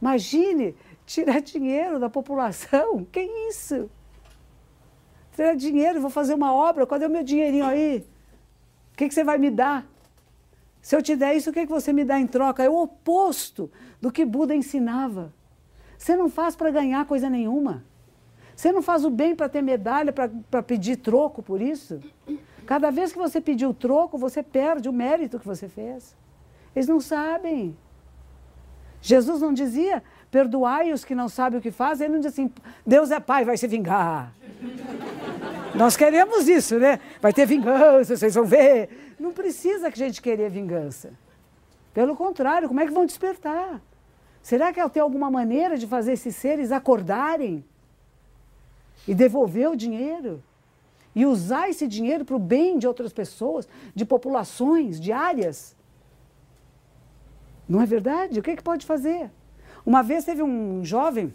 [0.00, 3.04] Imagine tirar dinheiro da população.
[3.10, 3.90] Que isso?
[5.34, 8.06] Tirar dinheiro, vou fazer uma obra, cadê o meu dinheirinho aí?
[8.92, 9.84] O que, que você vai me dar?
[10.80, 12.62] Se eu te der isso, o que, que você me dá em troca?
[12.62, 13.68] É o oposto
[14.00, 15.34] do que Buda ensinava.
[15.98, 17.82] Você não faz para ganhar coisa nenhuma.
[18.54, 22.00] Você não faz o bem para ter medalha, para pedir troco por isso.
[22.66, 26.16] Cada vez que você pediu troco, você perde o mérito que você fez.
[26.74, 27.76] Eles não sabem.
[29.00, 30.02] Jesus não dizia,
[30.32, 32.06] perdoai os que não sabem o que fazem.
[32.06, 32.52] Ele não dizia assim,
[32.84, 34.32] Deus é pai, vai se vingar.
[35.76, 36.98] Nós queremos isso, né?
[37.20, 39.14] Vai ter vingança, vocês vão ver.
[39.18, 41.12] Não precisa que a gente querer vingança.
[41.94, 43.80] Pelo contrário, como é que vão despertar?
[44.42, 47.64] Será que tem alguma maneira de fazer esses seres acordarem
[49.06, 50.42] e devolver o dinheiro?
[51.16, 55.74] E usar esse dinheiro para o bem de outras pessoas, de populações, de áreas?
[57.66, 58.38] Não é verdade?
[58.38, 59.30] O que, é que pode fazer?
[59.84, 61.32] Uma vez teve um jovem,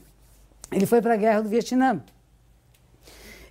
[0.72, 2.00] ele foi para a guerra do Vietnã.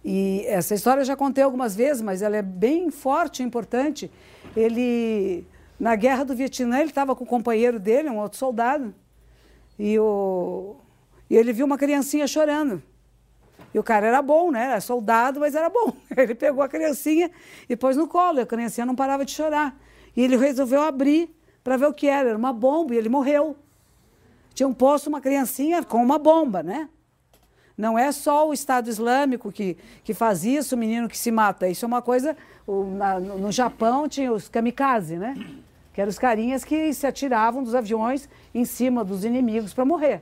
[0.05, 4.09] E essa história eu já contei algumas vezes, mas ela é bem forte e importante.
[4.57, 5.45] Ele,
[5.81, 8.95] na guerra do Vietnã, ele estava com o companheiro dele, um outro soldado,
[9.77, 10.77] e, o,
[11.29, 12.81] e ele viu uma criancinha chorando.
[13.73, 14.65] E o cara era bom, né?
[14.65, 15.93] Era soldado, mas era bom.
[16.17, 17.31] Ele pegou a criancinha
[17.69, 19.77] e pôs no colo, e a criancinha não parava de chorar.
[20.17, 21.31] E ele resolveu abrir
[21.63, 22.31] para ver o que era.
[22.31, 23.57] Era uma bomba, e ele morreu.
[24.53, 26.89] Tinham posto uma criancinha com uma bomba, né?
[27.79, 31.69] Não é só o Estado Islâmico que, que faz isso, o menino que se mata.
[31.69, 32.37] Isso é uma coisa.
[32.67, 35.35] O, na, no Japão tinha os kamikaze, né?
[35.95, 40.21] Que eram os carinhas que se atiravam dos aviões em cima dos inimigos para morrer.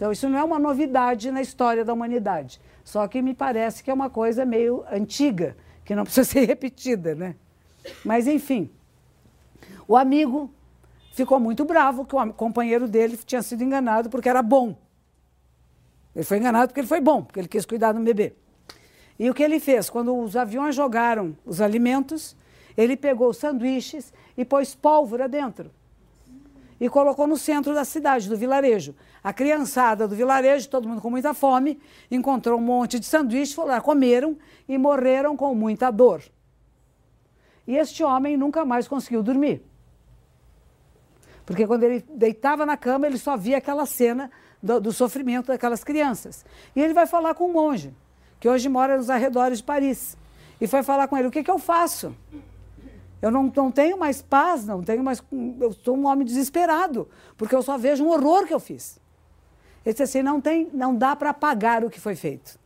[0.00, 2.58] Então, isso não é uma novidade na história da humanidade.
[2.82, 7.14] Só que me parece que é uma coisa meio antiga, que não precisa ser repetida,
[7.14, 7.36] né?
[8.02, 8.70] Mas, enfim,
[9.86, 10.50] o amigo
[11.12, 14.74] ficou muito bravo que o companheiro dele tinha sido enganado porque era bom.
[16.16, 18.32] Ele foi enganado porque ele foi bom, porque ele quis cuidar do bebê.
[19.18, 19.90] E o que ele fez?
[19.90, 22.34] Quando os aviões jogaram os alimentos,
[22.74, 25.70] ele pegou os sanduíches e pôs pólvora dentro.
[26.80, 28.94] E colocou no centro da cidade, do vilarejo.
[29.22, 31.78] A criançada do vilarejo, todo mundo com muita fome,
[32.10, 36.22] encontrou um monte de sanduíches, foram lá, comeram e morreram com muita dor.
[37.66, 39.62] E este homem nunca mais conseguiu dormir.
[41.44, 44.30] Porque quando ele deitava na cama, ele só via aquela cena
[44.62, 46.44] do, do sofrimento daquelas crianças.
[46.74, 47.94] E ele vai falar com um monge,
[48.38, 50.16] que hoje mora nos arredores de Paris.
[50.60, 52.14] E foi falar com ele: o que, que eu faço?
[53.20, 55.22] Eu não, não tenho mais paz, não tenho mais.
[55.60, 58.98] Eu sou um homem desesperado, porque eu só vejo um horror que eu fiz.
[59.84, 62.58] Ele disse assim: não, tem, não dá para pagar o que foi feito.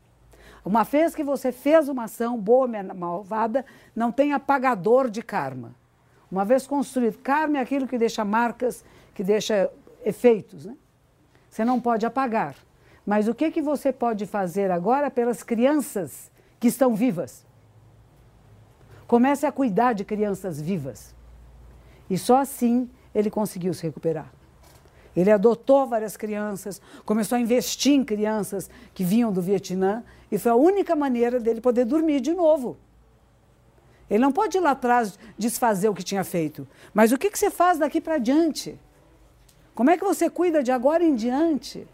[0.65, 5.75] Uma vez que você fez uma ação boa ou malvada, não tem apagador de karma.
[6.31, 8.83] Uma vez construído, karma é aquilo que deixa marcas,
[9.15, 9.71] que deixa
[10.05, 10.65] efeitos.
[10.65, 10.75] Né?
[11.51, 12.57] Você não pode apagar.
[13.05, 17.45] Mas o que, que você pode fazer agora pelas crianças que estão vivas?
[19.07, 21.15] Comece a cuidar de crianças vivas.
[22.09, 24.33] E só assim ele conseguiu se recuperar.
[25.17, 30.51] Ele adotou várias crianças, começou a investir em crianças que vinham do Vietnã e foi
[30.51, 32.77] a única maneira dele poder dormir de novo.
[34.11, 36.67] Ele não pode ir lá atrás desfazer o que tinha feito.
[36.93, 38.79] Mas o que, você faz daqui para diante?
[39.75, 41.87] Como é que você cuida de agora em diante?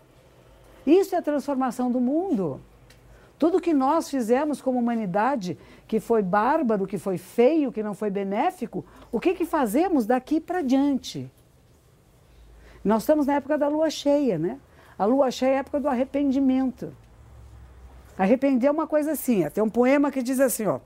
[0.87, 2.61] Isso é a transformação do mundo.
[3.40, 5.57] Tudo que nós fizemos como humanidade,
[5.88, 10.38] que foi bárbaro, que foi feio, que não foi benéfico, o que, que fazemos daqui
[10.38, 11.33] para diante?
[12.85, 14.61] Nós estamos na época da lua cheia, né?
[14.98, 16.94] A lua cheia é a época do arrependimento.
[18.18, 20.79] Arrepender é uma coisa assim, tem um poema que diz assim, ó.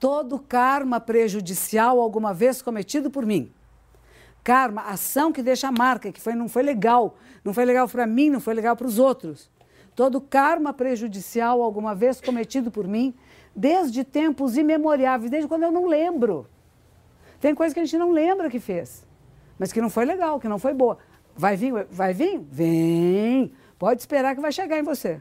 [0.00, 3.52] Todo karma prejudicial alguma vez cometido por mim.
[4.42, 7.18] Karma, ação que deixa marca, que foi, não foi legal.
[7.44, 9.51] Não foi legal para mim, não foi legal para os outros.
[9.94, 13.14] Todo karma prejudicial alguma vez cometido por mim,
[13.54, 16.46] desde tempos imemoriáveis, desde quando eu não lembro.
[17.40, 19.06] Tem coisa que a gente não lembra que fez
[19.62, 20.98] mas que não foi legal, que não foi boa.
[21.36, 21.86] Vai vir?
[21.88, 22.40] Vai vir?
[22.50, 23.52] Vem!
[23.78, 25.20] Pode esperar que vai chegar em você.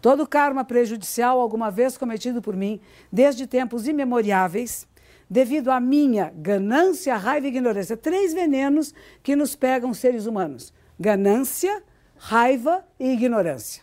[0.00, 2.80] Todo karma prejudicial alguma vez cometido por mim,
[3.12, 4.88] desde tempos imemoriáveis,
[5.28, 7.98] devido à minha ganância, raiva e ignorância.
[7.98, 11.82] Três venenos que nos pegam seres humanos: ganância,
[12.18, 13.82] raiva e ignorância.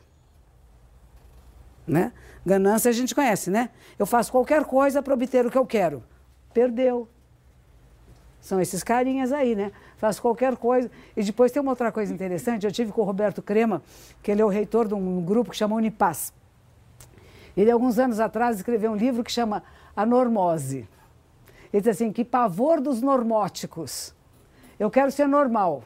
[1.87, 2.11] Né?
[2.45, 3.69] Ganância a gente conhece, né?
[3.97, 6.03] Eu faço qualquer coisa para obter o que eu quero.
[6.53, 7.07] Perdeu.
[8.39, 9.71] São esses carinhas aí, né?
[9.97, 10.91] Faz qualquer coisa.
[11.17, 12.63] E depois tem uma outra coisa interessante.
[12.63, 13.81] Eu tive com o Roberto Crema,
[14.21, 16.31] que ele é o reitor de um grupo que chama Unipaz.
[17.57, 19.63] Ele, alguns anos atrás, escreveu um livro que chama
[19.95, 20.87] A Normose.
[21.73, 24.13] Ele diz assim: que pavor dos normóticos.
[24.77, 25.83] Eu quero ser normal.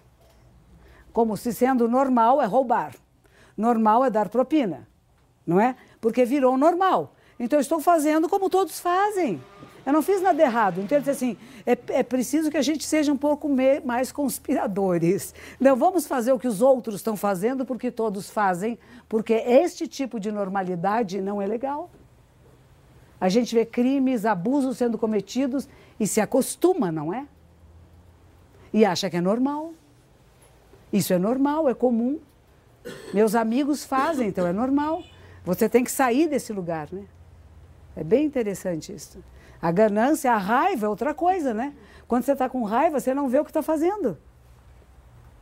[1.11, 2.95] Como se sendo normal é roubar.
[3.57, 4.87] Normal é dar propina.
[5.45, 5.75] Não é?
[5.99, 7.15] Porque virou normal.
[7.39, 9.41] Então eu estou fazendo como todos fazem.
[9.85, 10.81] Eu não fiz nada errado.
[10.81, 14.11] Então, ele disse assim: é, é preciso que a gente seja um pouco me, mais
[14.11, 15.33] conspiradores.
[15.59, 20.19] Não vamos fazer o que os outros estão fazendo porque todos fazem, porque este tipo
[20.19, 21.89] de normalidade não é legal.
[23.19, 25.67] A gente vê crimes, abusos sendo cometidos
[25.99, 27.25] e se acostuma, não é?
[28.71, 29.73] E acha que é normal.
[30.91, 32.19] Isso é normal, é comum.
[33.13, 35.03] Meus amigos fazem, então é normal.
[35.45, 37.05] Você tem que sair desse lugar, né?
[37.95, 39.23] É bem interessante isso.
[39.61, 41.73] A ganância, a raiva é outra coisa, né?
[42.07, 44.17] Quando você está com raiva, você não vê o que está fazendo.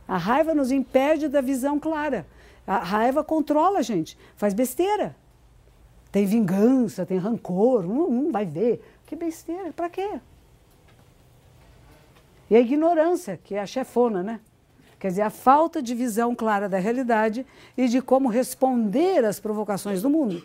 [0.06, 2.26] A raiva nos impede da visão clara.
[2.66, 5.14] A raiva controla a gente, faz besteira.
[6.10, 8.82] Tem vingança, tem rancor, um, um vai ver.
[9.06, 10.20] Que besteira, para quê?
[12.50, 14.40] E a ignorância, que é a chefona, né?
[14.98, 20.02] Quer dizer, a falta de visão clara da realidade e de como responder às provocações
[20.02, 20.42] do mundo.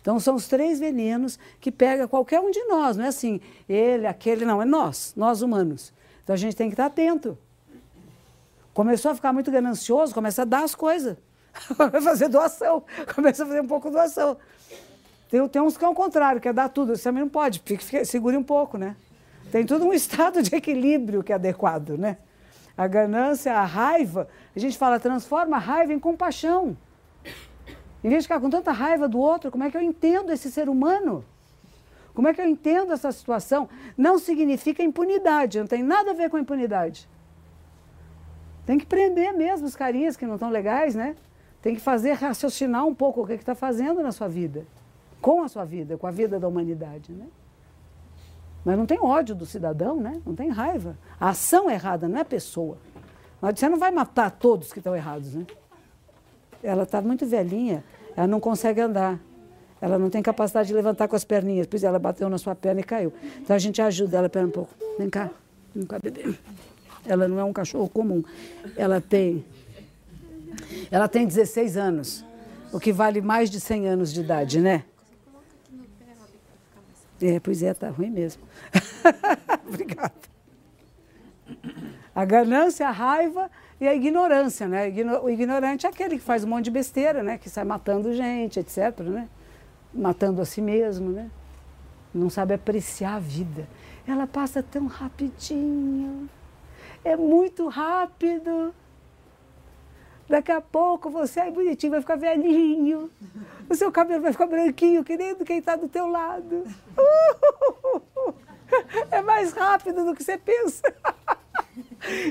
[0.00, 4.06] Então são os três venenos que pega qualquer um de nós, não é assim, ele,
[4.06, 5.92] aquele, não, é nós, nós humanos.
[6.22, 7.38] Então a gente tem que estar atento.
[8.74, 11.16] Começou a ficar muito ganancioso, começa a dar as coisas.
[11.76, 14.36] Vai fazer doação, começa a fazer um pouco doação.
[15.30, 16.96] Tem, tem uns que é o contrário, quer dar tudo.
[16.96, 18.94] Você também não pode, fique, segure um pouco, né?
[19.50, 22.18] Tem todo um estado de equilíbrio que é adequado, né?
[22.76, 26.76] A ganância, a raiva, a gente fala, transforma a raiva em compaixão.
[28.04, 30.50] Em vez de ficar com tanta raiva do outro, como é que eu entendo esse
[30.50, 31.24] ser humano?
[32.14, 33.68] Como é que eu entendo essa situação?
[33.96, 37.08] Não significa impunidade, não tem nada a ver com impunidade.
[38.64, 41.16] Tem que prender mesmo os carinhas que não estão legais, né?
[41.62, 44.66] Tem que fazer raciocinar um pouco o que está fazendo na sua vida,
[45.20, 47.26] com a sua vida, com a vida da humanidade, né?
[48.66, 50.20] Mas não tem ódio do cidadão, né?
[50.26, 50.98] Não tem raiva.
[51.20, 52.76] A ação é errada não é a pessoa.
[53.40, 55.46] Você não vai matar todos que estão errados, né?
[56.64, 57.84] Ela está muito velhinha.
[58.16, 59.20] Ela não consegue andar.
[59.80, 61.68] Ela não tem capacidade de levantar com as perninhas.
[61.68, 63.12] Pois ela bateu na sua perna e caiu.
[63.40, 64.74] Então a gente ajuda ela, pera um pouco.
[64.98, 65.30] Vem cá,
[65.72, 66.34] vem cá, bebê.
[67.06, 68.24] Ela não é um cachorro comum.
[68.76, 69.44] Ela tem.
[70.90, 72.24] Ela tem 16 anos,
[72.72, 74.82] o que vale mais de 100 anos de idade, né?
[77.20, 78.42] É, pois é, tá ruim mesmo.
[79.66, 80.12] Obrigada.
[82.14, 83.50] A ganância, a raiva
[83.80, 84.88] e a ignorância, né?
[85.22, 87.38] O ignorante é aquele que faz um monte de besteira, né?
[87.38, 89.28] Que sai matando gente, etc, né?
[89.92, 91.30] Matando a si mesmo, né?
[92.16, 93.68] não sabe apreciar a vida.
[94.06, 96.28] Ela passa tão rapidinho.
[97.04, 98.74] É muito rápido.
[100.28, 103.10] Daqui a pouco você é bonitinho, vai ficar velhinho.
[103.68, 106.64] O seu cabelo vai ficar branquinho, que nem do quem está do teu lado.
[109.10, 110.82] É mais rápido do que você pensa.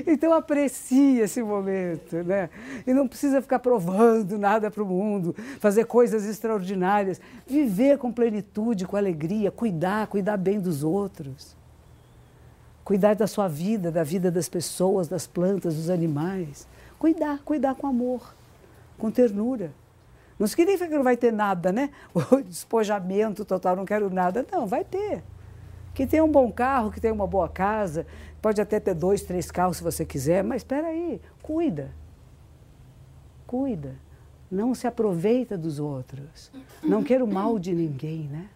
[0.06, 2.50] Então aprecie esse momento, né?
[2.86, 7.20] E não precisa ficar provando nada para o mundo, fazer coisas extraordinárias.
[7.46, 11.56] Viver com plenitude, com alegria, cuidar, cuidar bem dos outros.
[12.84, 16.66] Cuidar da sua vida, da vida das pessoas, das plantas, dos animais.
[16.98, 18.34] Cuidar, cuidar com amor,
[18.98, 19.72] com ternura.
[20.38, 21.90] Não significa que não vai ter nada, né?
[22.14, 24.46] O despojamento total, não quero nada.
[24.50, 25.22] Não, vai ter.
[25.94, 28.06] Que tenha um bom carro, que tenha uma boa casa,
[28.42, 31.90] pode até ter dois, três carros se você quiser, mas espera aí, cuida.
[33.46, 33.94] Cuida.
[34.50, 36.52] Não se aproveita dos outros.
[36.82, 38.48] Não quer o mal de ninguém, né?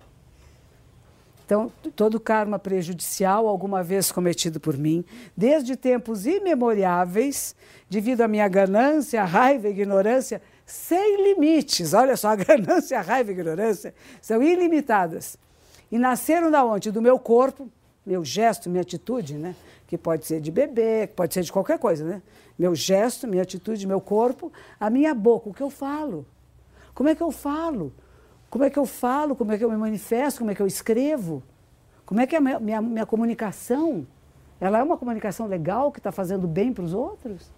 [1.51, 5.05] Então, todo karma prejudicial, alguma vez cometido por mim,
[5.36, 7.57] desde tempos imemoriáveis,
[7.88, 11.92] devido à minha ganância, raiva e ignorância, sem limites.
[11.92, 13.92] Olha só, a ganância, a raiva e a ignorância
[14.22, 15.36] são ilimitadas.
[15.90, 16.92] E nasceram da onde?
[16.92, 17.68] Do meu corpo,
[18.07, 19.57] meu gesto, minha atitude, né?
[19.88, 22.22] Que pode ser de bebê, pode ser de qualquer coisa, né?
[22.57, 26.24] Meu gesto, minha atitude, meu corpo, a minha boca, o que eu falo.
[26.94, 27.92] Como é que eu falo?
[28.51, 29.36] Como é que eu falo?
[29.36, 30.40] Como é que eu me manifesto?
[30.40, 31.42] Como é que eu escrevo?
[32.05, 34.05] Como é que é a minha, minha, minha comunicação?
[34.61, 37.48] Ela é uma comunicação legal que está fazendo bem para os outros?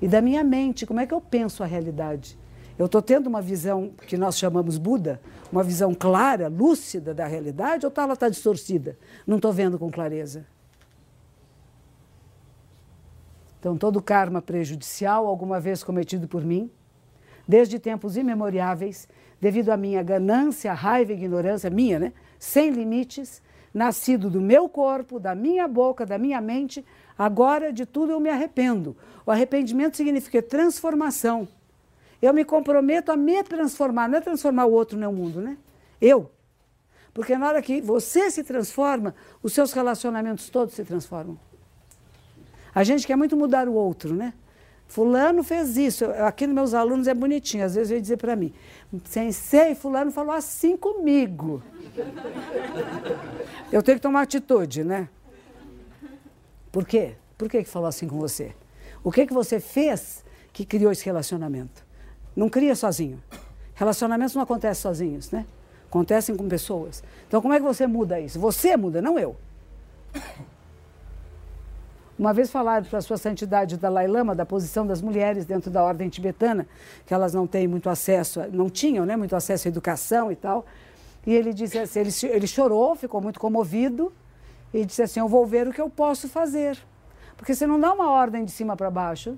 [0.00, 2.38] E da minha mente, como é que eu penso a realidade?
[2.78, 7.84] Eu estou tendo uma visão que nós chamamos Buda, uma visão clara, lúcida da realidade,
[7.84, 8.96] ou tá, ela está distorcida?
[9.26, 10.46] Não estou vendo com clareza.
[13.58, 16.70] Então, todo karma prejudicial, alguma vez cometido por mim,
[17.46, 19.08] desde tempos imemoriáveis,
[19.40, 22.12] devido à minha ganância, raiva e ignorância, minha, né?
[22.38, 23.42] Sem limites,
[23.72, 26.84] nascido do meu corpo, da minha boca, da minha mente,
[27.18, 28.96] agora de tudo eu me arrependo.
[29.26, 31.48] O arrependimento significa transformação.
[32.22, 35.58] Eu me comprometo a me transformar, não é transformar o outro nem o mundo, né?
[36.00, 36.30] Eu.
[37.12, 41.38] Porque na hora que você se transforma, os seus relacionamentos todos se transformam.
[42.74, 44.34] A gente quer muito mudar o outro, né?
[44.86, 46.04] Fulano fez isso.
[46.04, 47.64] Aqui nos meus alunos é bonitinho.
[47.64, 48.52] Às vezes eu ia dizer para mim,
[49.04, 51.62] sensei, fulano falou assim comigo.
[53.72, 55.08] Eu tenho que tomar atitude, né?
[56.70, 57.14] Por quê?
[57.36, 58.54] Por que, que falou assim com você?
[59.02, 61.84] O que, que você fez que criou esse relacionamento?
[62.34, 63.22] Não cria sozinho.
[63.74, 65.46] Relacionamentos não acontecem sozinhos, né?
[65.88, 67.02] Acontecem com pessoas.
[67.26, 68.38] Então, como é que você muda isso?
[68.40, 69.36] Você muda, não eu.
[72.16, 76.08] Uma vez falaram para sua santidade Dalai Lama da posição das mulheres dentro da ordem
[76.08, 76.66] tibetana,
[77.04, 80.64] que elas não têm muito acesso, não tinham né, muito acesso à educação e tal.
[81.26, 84.12] E ele disse assim, ele, ele chorou, ficou muito comovido
[84.72, 86.78] e disse assim, eu vou ver o que eu posso fazer.
[87.36, 89.36] Porque você não dá uma ordem de cima para baixo,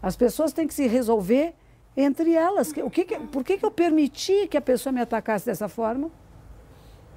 [0.00, 1.54] as pessoas têm que se resolver
[1.94, 2.70] entre elas.
[2.70, 6.10] O que, que por que, que eu permiti que a pessoa me atacasse dessa forma?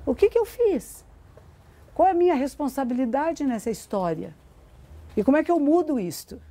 [0.05, 1.05] O que, que eu fiz?
[1.99, 4.33] Qual é a minha responsabilidade nessa história?
[5.17, 6.41] E como é que eu mudo isto?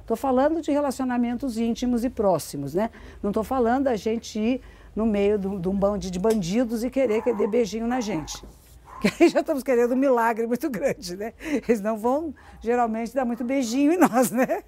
[0.00, 2.90] Estou falando de relacionamentos íntimos e próximos, né?
[3.20, 4.60] Não estou falando da gente ir
[4.94, 8.40] no meio de um bando de bandidos e querer que dê beijinho na gente.
[9.02, 11.32] Que aí já estamos querendo um milagre muito grande, né?
[11.40, 14.62] Eles não vão geralmente dar muito beijinho em nós, né?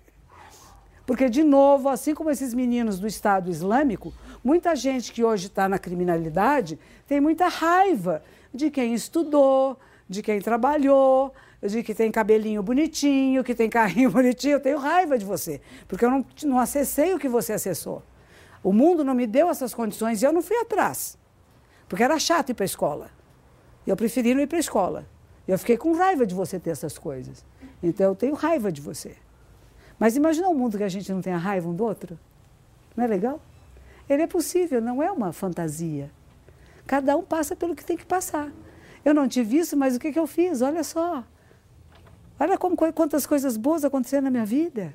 [1.07, 4.13] Porque, de novo, assim como esses meninos do Estado Islâmico,
[4.43, 10.41] muita gente que hoje está na criminalidade tem muita raiva de quem estudou, de quem
[10.41, 11.33] trabalhou,
[11.63, 14.55] de que tem cabelinho bonitinho, que tem carrinho bonitinho.
[14.55, 18.03] Eu tenho raiva de você, porque eu não, não acessei o que você acessou.
[18.63, 21.19] O mundo não me deu essas condições e eu não fui atrás,
[21.89, 23.11] porque era chato ir para a escola.
[23.87, 25.07] Eu preferi não ir para a escola.
[25.47, 27.45] Eu fiquei com raiva de você ter essas coisas.
[27.81, 29.17] Então eu tenho raiva de você.
[29.99, 32.19] Mas imagina um mundo que a gente não tenha raiva um do outro.
[32.97, 33.41] Não é legal?
[34.09, 36.11] Ele é possível, não é uma fantasia.
[36.87, 38.53] Cada um passa pelo que tem que passar.
[39.07, 40.63] Eu não tive isso, mas o que, que eu fiz?
[40.63, 41.23] Olha só.
[42.41, 44.93] Olha como, quantas coisas boas aconteceram na minha vida.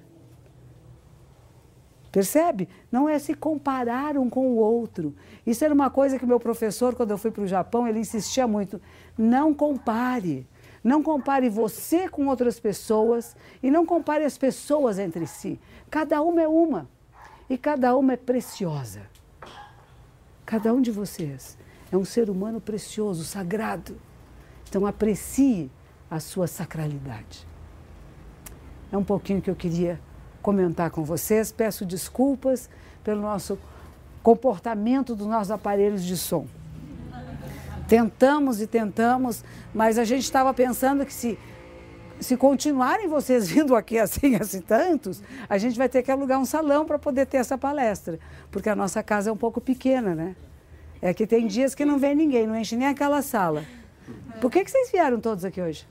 [2.11, 2.67] Percebe?
[2.91, 5.15] Não é se comparar um com o outro.
[5.47, 8.45] Isso era uma coisa que meu professor, quando eu fui para o Japão, ele insistia
[8.45, 8.81] muito.
[9.17, 10.45] Não compare.
[10.83, 13.33] Não compare você com outras pessoas
[13.63, 15.57] e não compare as pessoas entre si.
[15.89, 16.85] Cada uma é uma
[17.49, 19.03] e cada uma é preciosa.
[20.45, 21.60] Cada um de vocês
[21.91, 23.97] é um ser humano precioso, sagrado.
[24.69, 25.69] Então aprecie
[26.09, 27.45] a sua sacralidade.
[28.91, 29.99] É um pouquinho que eu queria
[30.41, 31.51] comentar com vocês.
[31.51, 32.69] Peço desculpas
[33.03, 33.57] pelo nosso
[34.23, 36.45] comportamento dos nossos aparelhos de som.
[37.87, 41.37] Tentamos e tentamos, mas a gente estava pensando que se,
[42.21, 46.45] se continuarem vocês vindo aqui assim, assim tantos, a gente vai ter que alugar um
[46.45, 48.17] salão para poder ter essa palestra,
[48.49, 50.35] porque a nossa casa é um pouco pequena, né?
[51.01, 53.63] É que tem dias que não vem ninguém, não enche nem aquela sala.
[54.39, 55.87] Por que, que vocês vieram todos aqui hoje?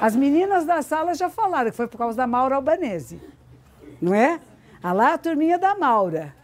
[0.00, 3.20] As meninas da sala já falaram que foi por causa da Maura Albanese.
[4.00, 4.40] Não é?
[4.82, 6.34] A lá a turminha da Maura.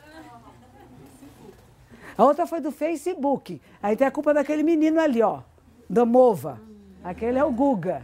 [2.17, 3.61] A outra foi do Facebook.
[3.83, 5.41] Aí tem a culpa daquele menino ali, ó,
[5.89, 6.61] da Mova.
[7.03, 8.03] Aquele é o Guga.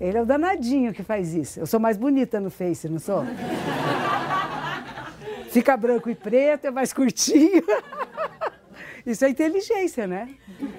[0.00, 1.60] Ele é o danadinho que faz isso.
[1.60, 3.24] Eu sou mais bonita no Face, não sou?
[5.50, 7.64] Fica branco e preto, é mais curtinho.
[9.04, 10.28] Isso é inteligência, né?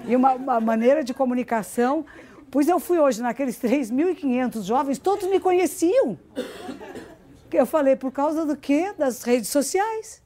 [0.06, 2.06] E uma, uma maneira de comunicação.
[2.50, 6.18] Pois eu fui hoje naqueles 3.500 jovens, todos me conheciam.
[7.52, 8.94] Eu falei, por causa do quê?
[8.96, 10.22] Das redes sociais.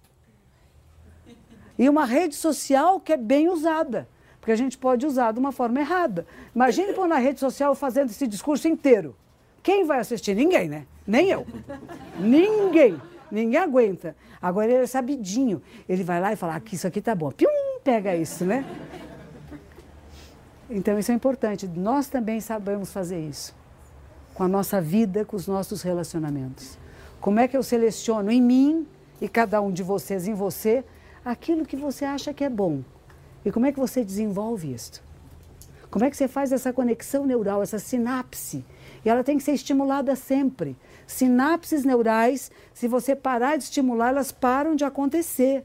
[1.79, 4.09] E uma rede social que é bem usada,
[4.41, 6.27] porque a gente pode usar de uma forma errada.
[6.55, 9.17] Imagine pôr na rede social fazendo esse discurso inteiro.
[9.63, 10.35] Quem vai assistir?
[10.37, 10.87] Ninguém, né?
[11.07, 11.47] Nem eu.
[12.19, 13.01] Ninguém.
[13.31, 14.17] Ninguém aguenta.
[14.41, 15.63] Agora ele é sabidinho.
[15.89, 17.31] Ele vai lá e fala, aqui, isso aqui tá bom.
[17.31, 18.65] Pium, pega isso, né?
[20.69, 21.67] Então isso é importante.
[21.67, 23.55] Nós também sabemos fazer isso.
[24.35, 26.79] Com a nossa vida, com os nossos relacionamentos.
[27.21, 28.87] Como é que eu seleciono em mim
[29.21, 30.85] e cada um de vocês em você
[31.25, 32.83] aquilo que você acha que é bom?
[33.45, 35.03] E como é que você desenvolve isso?
[35.91, 38.65] Como é que você faz essa conexão neural, essa sinapse?
[39.05, 40.77] E ela tem que ser estimulada sempre.
[41.07, 45.65] Sinapses neurais, se você parar de estimular, elas param de acontecer.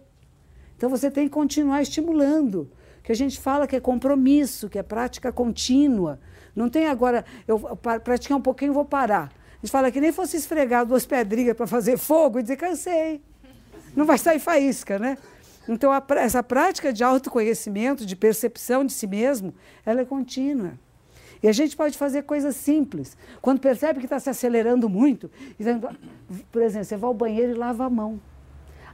[0.77, 2.69] Então você tem que continuar estimulando.
[3.03, 6.19] Que a gente fala que é compromisso, que é prática contínua.
[6.55, 7.59] Não tem agora, eu
[8.03, 9.31] praticar um pouquinho vou parar.
[9.53, 13.21] A gente fala que nem fosse esfregar duas pedrinhas para fazer fogo e dizer cansei.
[13.95, 15.17] Não vai sair faísca, né?
[15.67, 19.53] Então, a, essa prática de autoconhecimento, de percepção de si mesmo,
[19.85, 20.73] ela é contínua.
[21.43, 23.17] E a gente pode fazer coisas simples.
[23.41, 25.29] Quando percebe que está se acelerando muito,
[26.51, 28.21] por exemplo, você vai ao banheiro e lava a mão.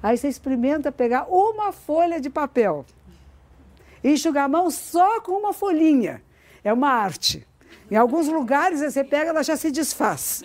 [0.01, 2.85] Aí você experimenta pegar uma folha de papel
[4.03, 6.21] e enxugar a mão só com uma folhinha.
[6.63, 7.45] É uma arte.
[7.89, 10.43] Em alguns lugares você pega, ela já se desfaz.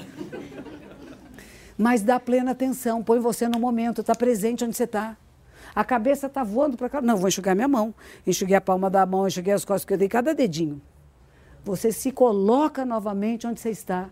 [1.77, 5.17] Mas dá plena atenção, põe você no momento, está presente onde você está.
[5.75, 7.01] A cabeça está voando para cá.
[7.01, 7.95] Não, vou enxugar minha mão.
[8.27, 10.81] Enxuguei a palma da mão, enxuguei as costas, que eu dei cada dedinho.
[11.65, 14.09] Você se coloca novamente onde você está.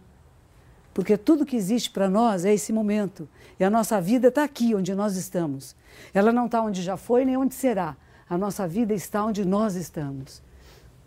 [0.92, 3.28] Porque tudo que existe para nós é esse momento.
[3.58, 5.74] E a nossa vida está aqui, onde nós estamos.
[6.12, 7.96] Ela não está onde já foi nem onde será.
[8.28, 10.42] A nossa vida está onde nós estamos.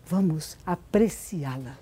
[0.06, 1.78] Vamos apreciá-la.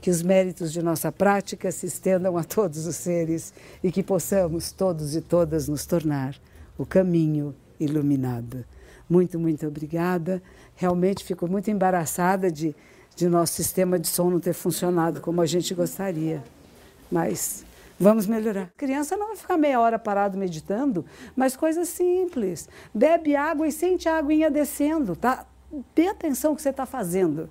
[0.00, 3.52] Que os méritos de nossa prática se estendam a todos os seres
[3.82, 6.36] e que possamos todos e todas nos tornar
[6.76, 8.64] o caminho iluminado.
[9.08, 10.42] Muito, muito obrigada.
[10.76, 12.76] Realmente fico muito embaraçada de
[13.18, 16.40] de nosso sistema de som não ter funcionado como a gente gostaria.
[17.10, 17.64] Mas
[17.98, 18.62] vamos melhorar.
[18.62, 21.04] A criança não vai ficar meia hora parado meditando,
[21.34, 22.68] mas coisas simples.
[22.94, 25.44] Bebe água e sente a aguinha descendo, tá?
[25.96, 27.50] Dê atenção que você está fazendo.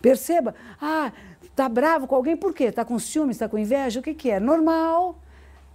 [0.00, 1.10] Perceba, ah,
[1.56, 2.64] tá bravo com alguém, por quê?
[2.64, 3.98] Está com ciúme, está com inveja?
[3.98, 4.38] O que, que é?
[4.38, 5.18] Normal,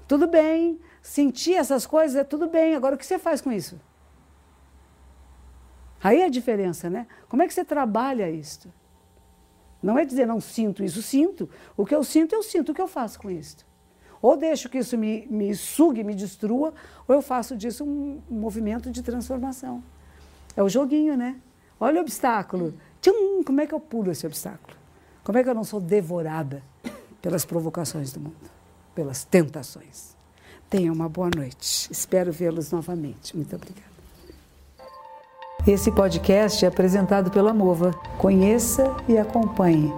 [0.08, 0.80] tudo bem.
[1.02, 2.74] Sentir essas coisas é tudo bem.
[2.74, 3.78] Agora, o que você faz com isso?
[6.06, 7.08] Aí é a diferença, né?
[7.28, 8.72] Como é que você trabalha isto?
[9.82, 11.50] Não é dizer não sinto isso, sinto.
[11.76, 12.72] O que eu sinto, eu sinto.
[12.72, 13.66] O que eu faço com isso?
[14.22, 16.76] Ou deixo que isso me, me sugue, me destrua,
[17.08, 19.84] ou eu faço disso um movimento de transformação.
[20.56, 21.38] É o joguinho, né?
[21.80, 22.76] Olha o obstáculo.
[23.02, 24.78] Tchum, como é que eu pulo esse obstáculo?
[25.24, 26.62] Como é que eu não sou devorada
[27.20, 28.52] pelas provocações do mundo,
[28.94, 30.16] pelas tentações?
[30.70, 31.92] Tenha uma boa noite.
[31.92, 33.36] Espero vê-los novamente.
[33.36, 33.95] Muito obrigada.
[35.68, 37.90] Esse podcast é apresentado pela Mova.
[38.20, 39.92] Conheça e acompanhe.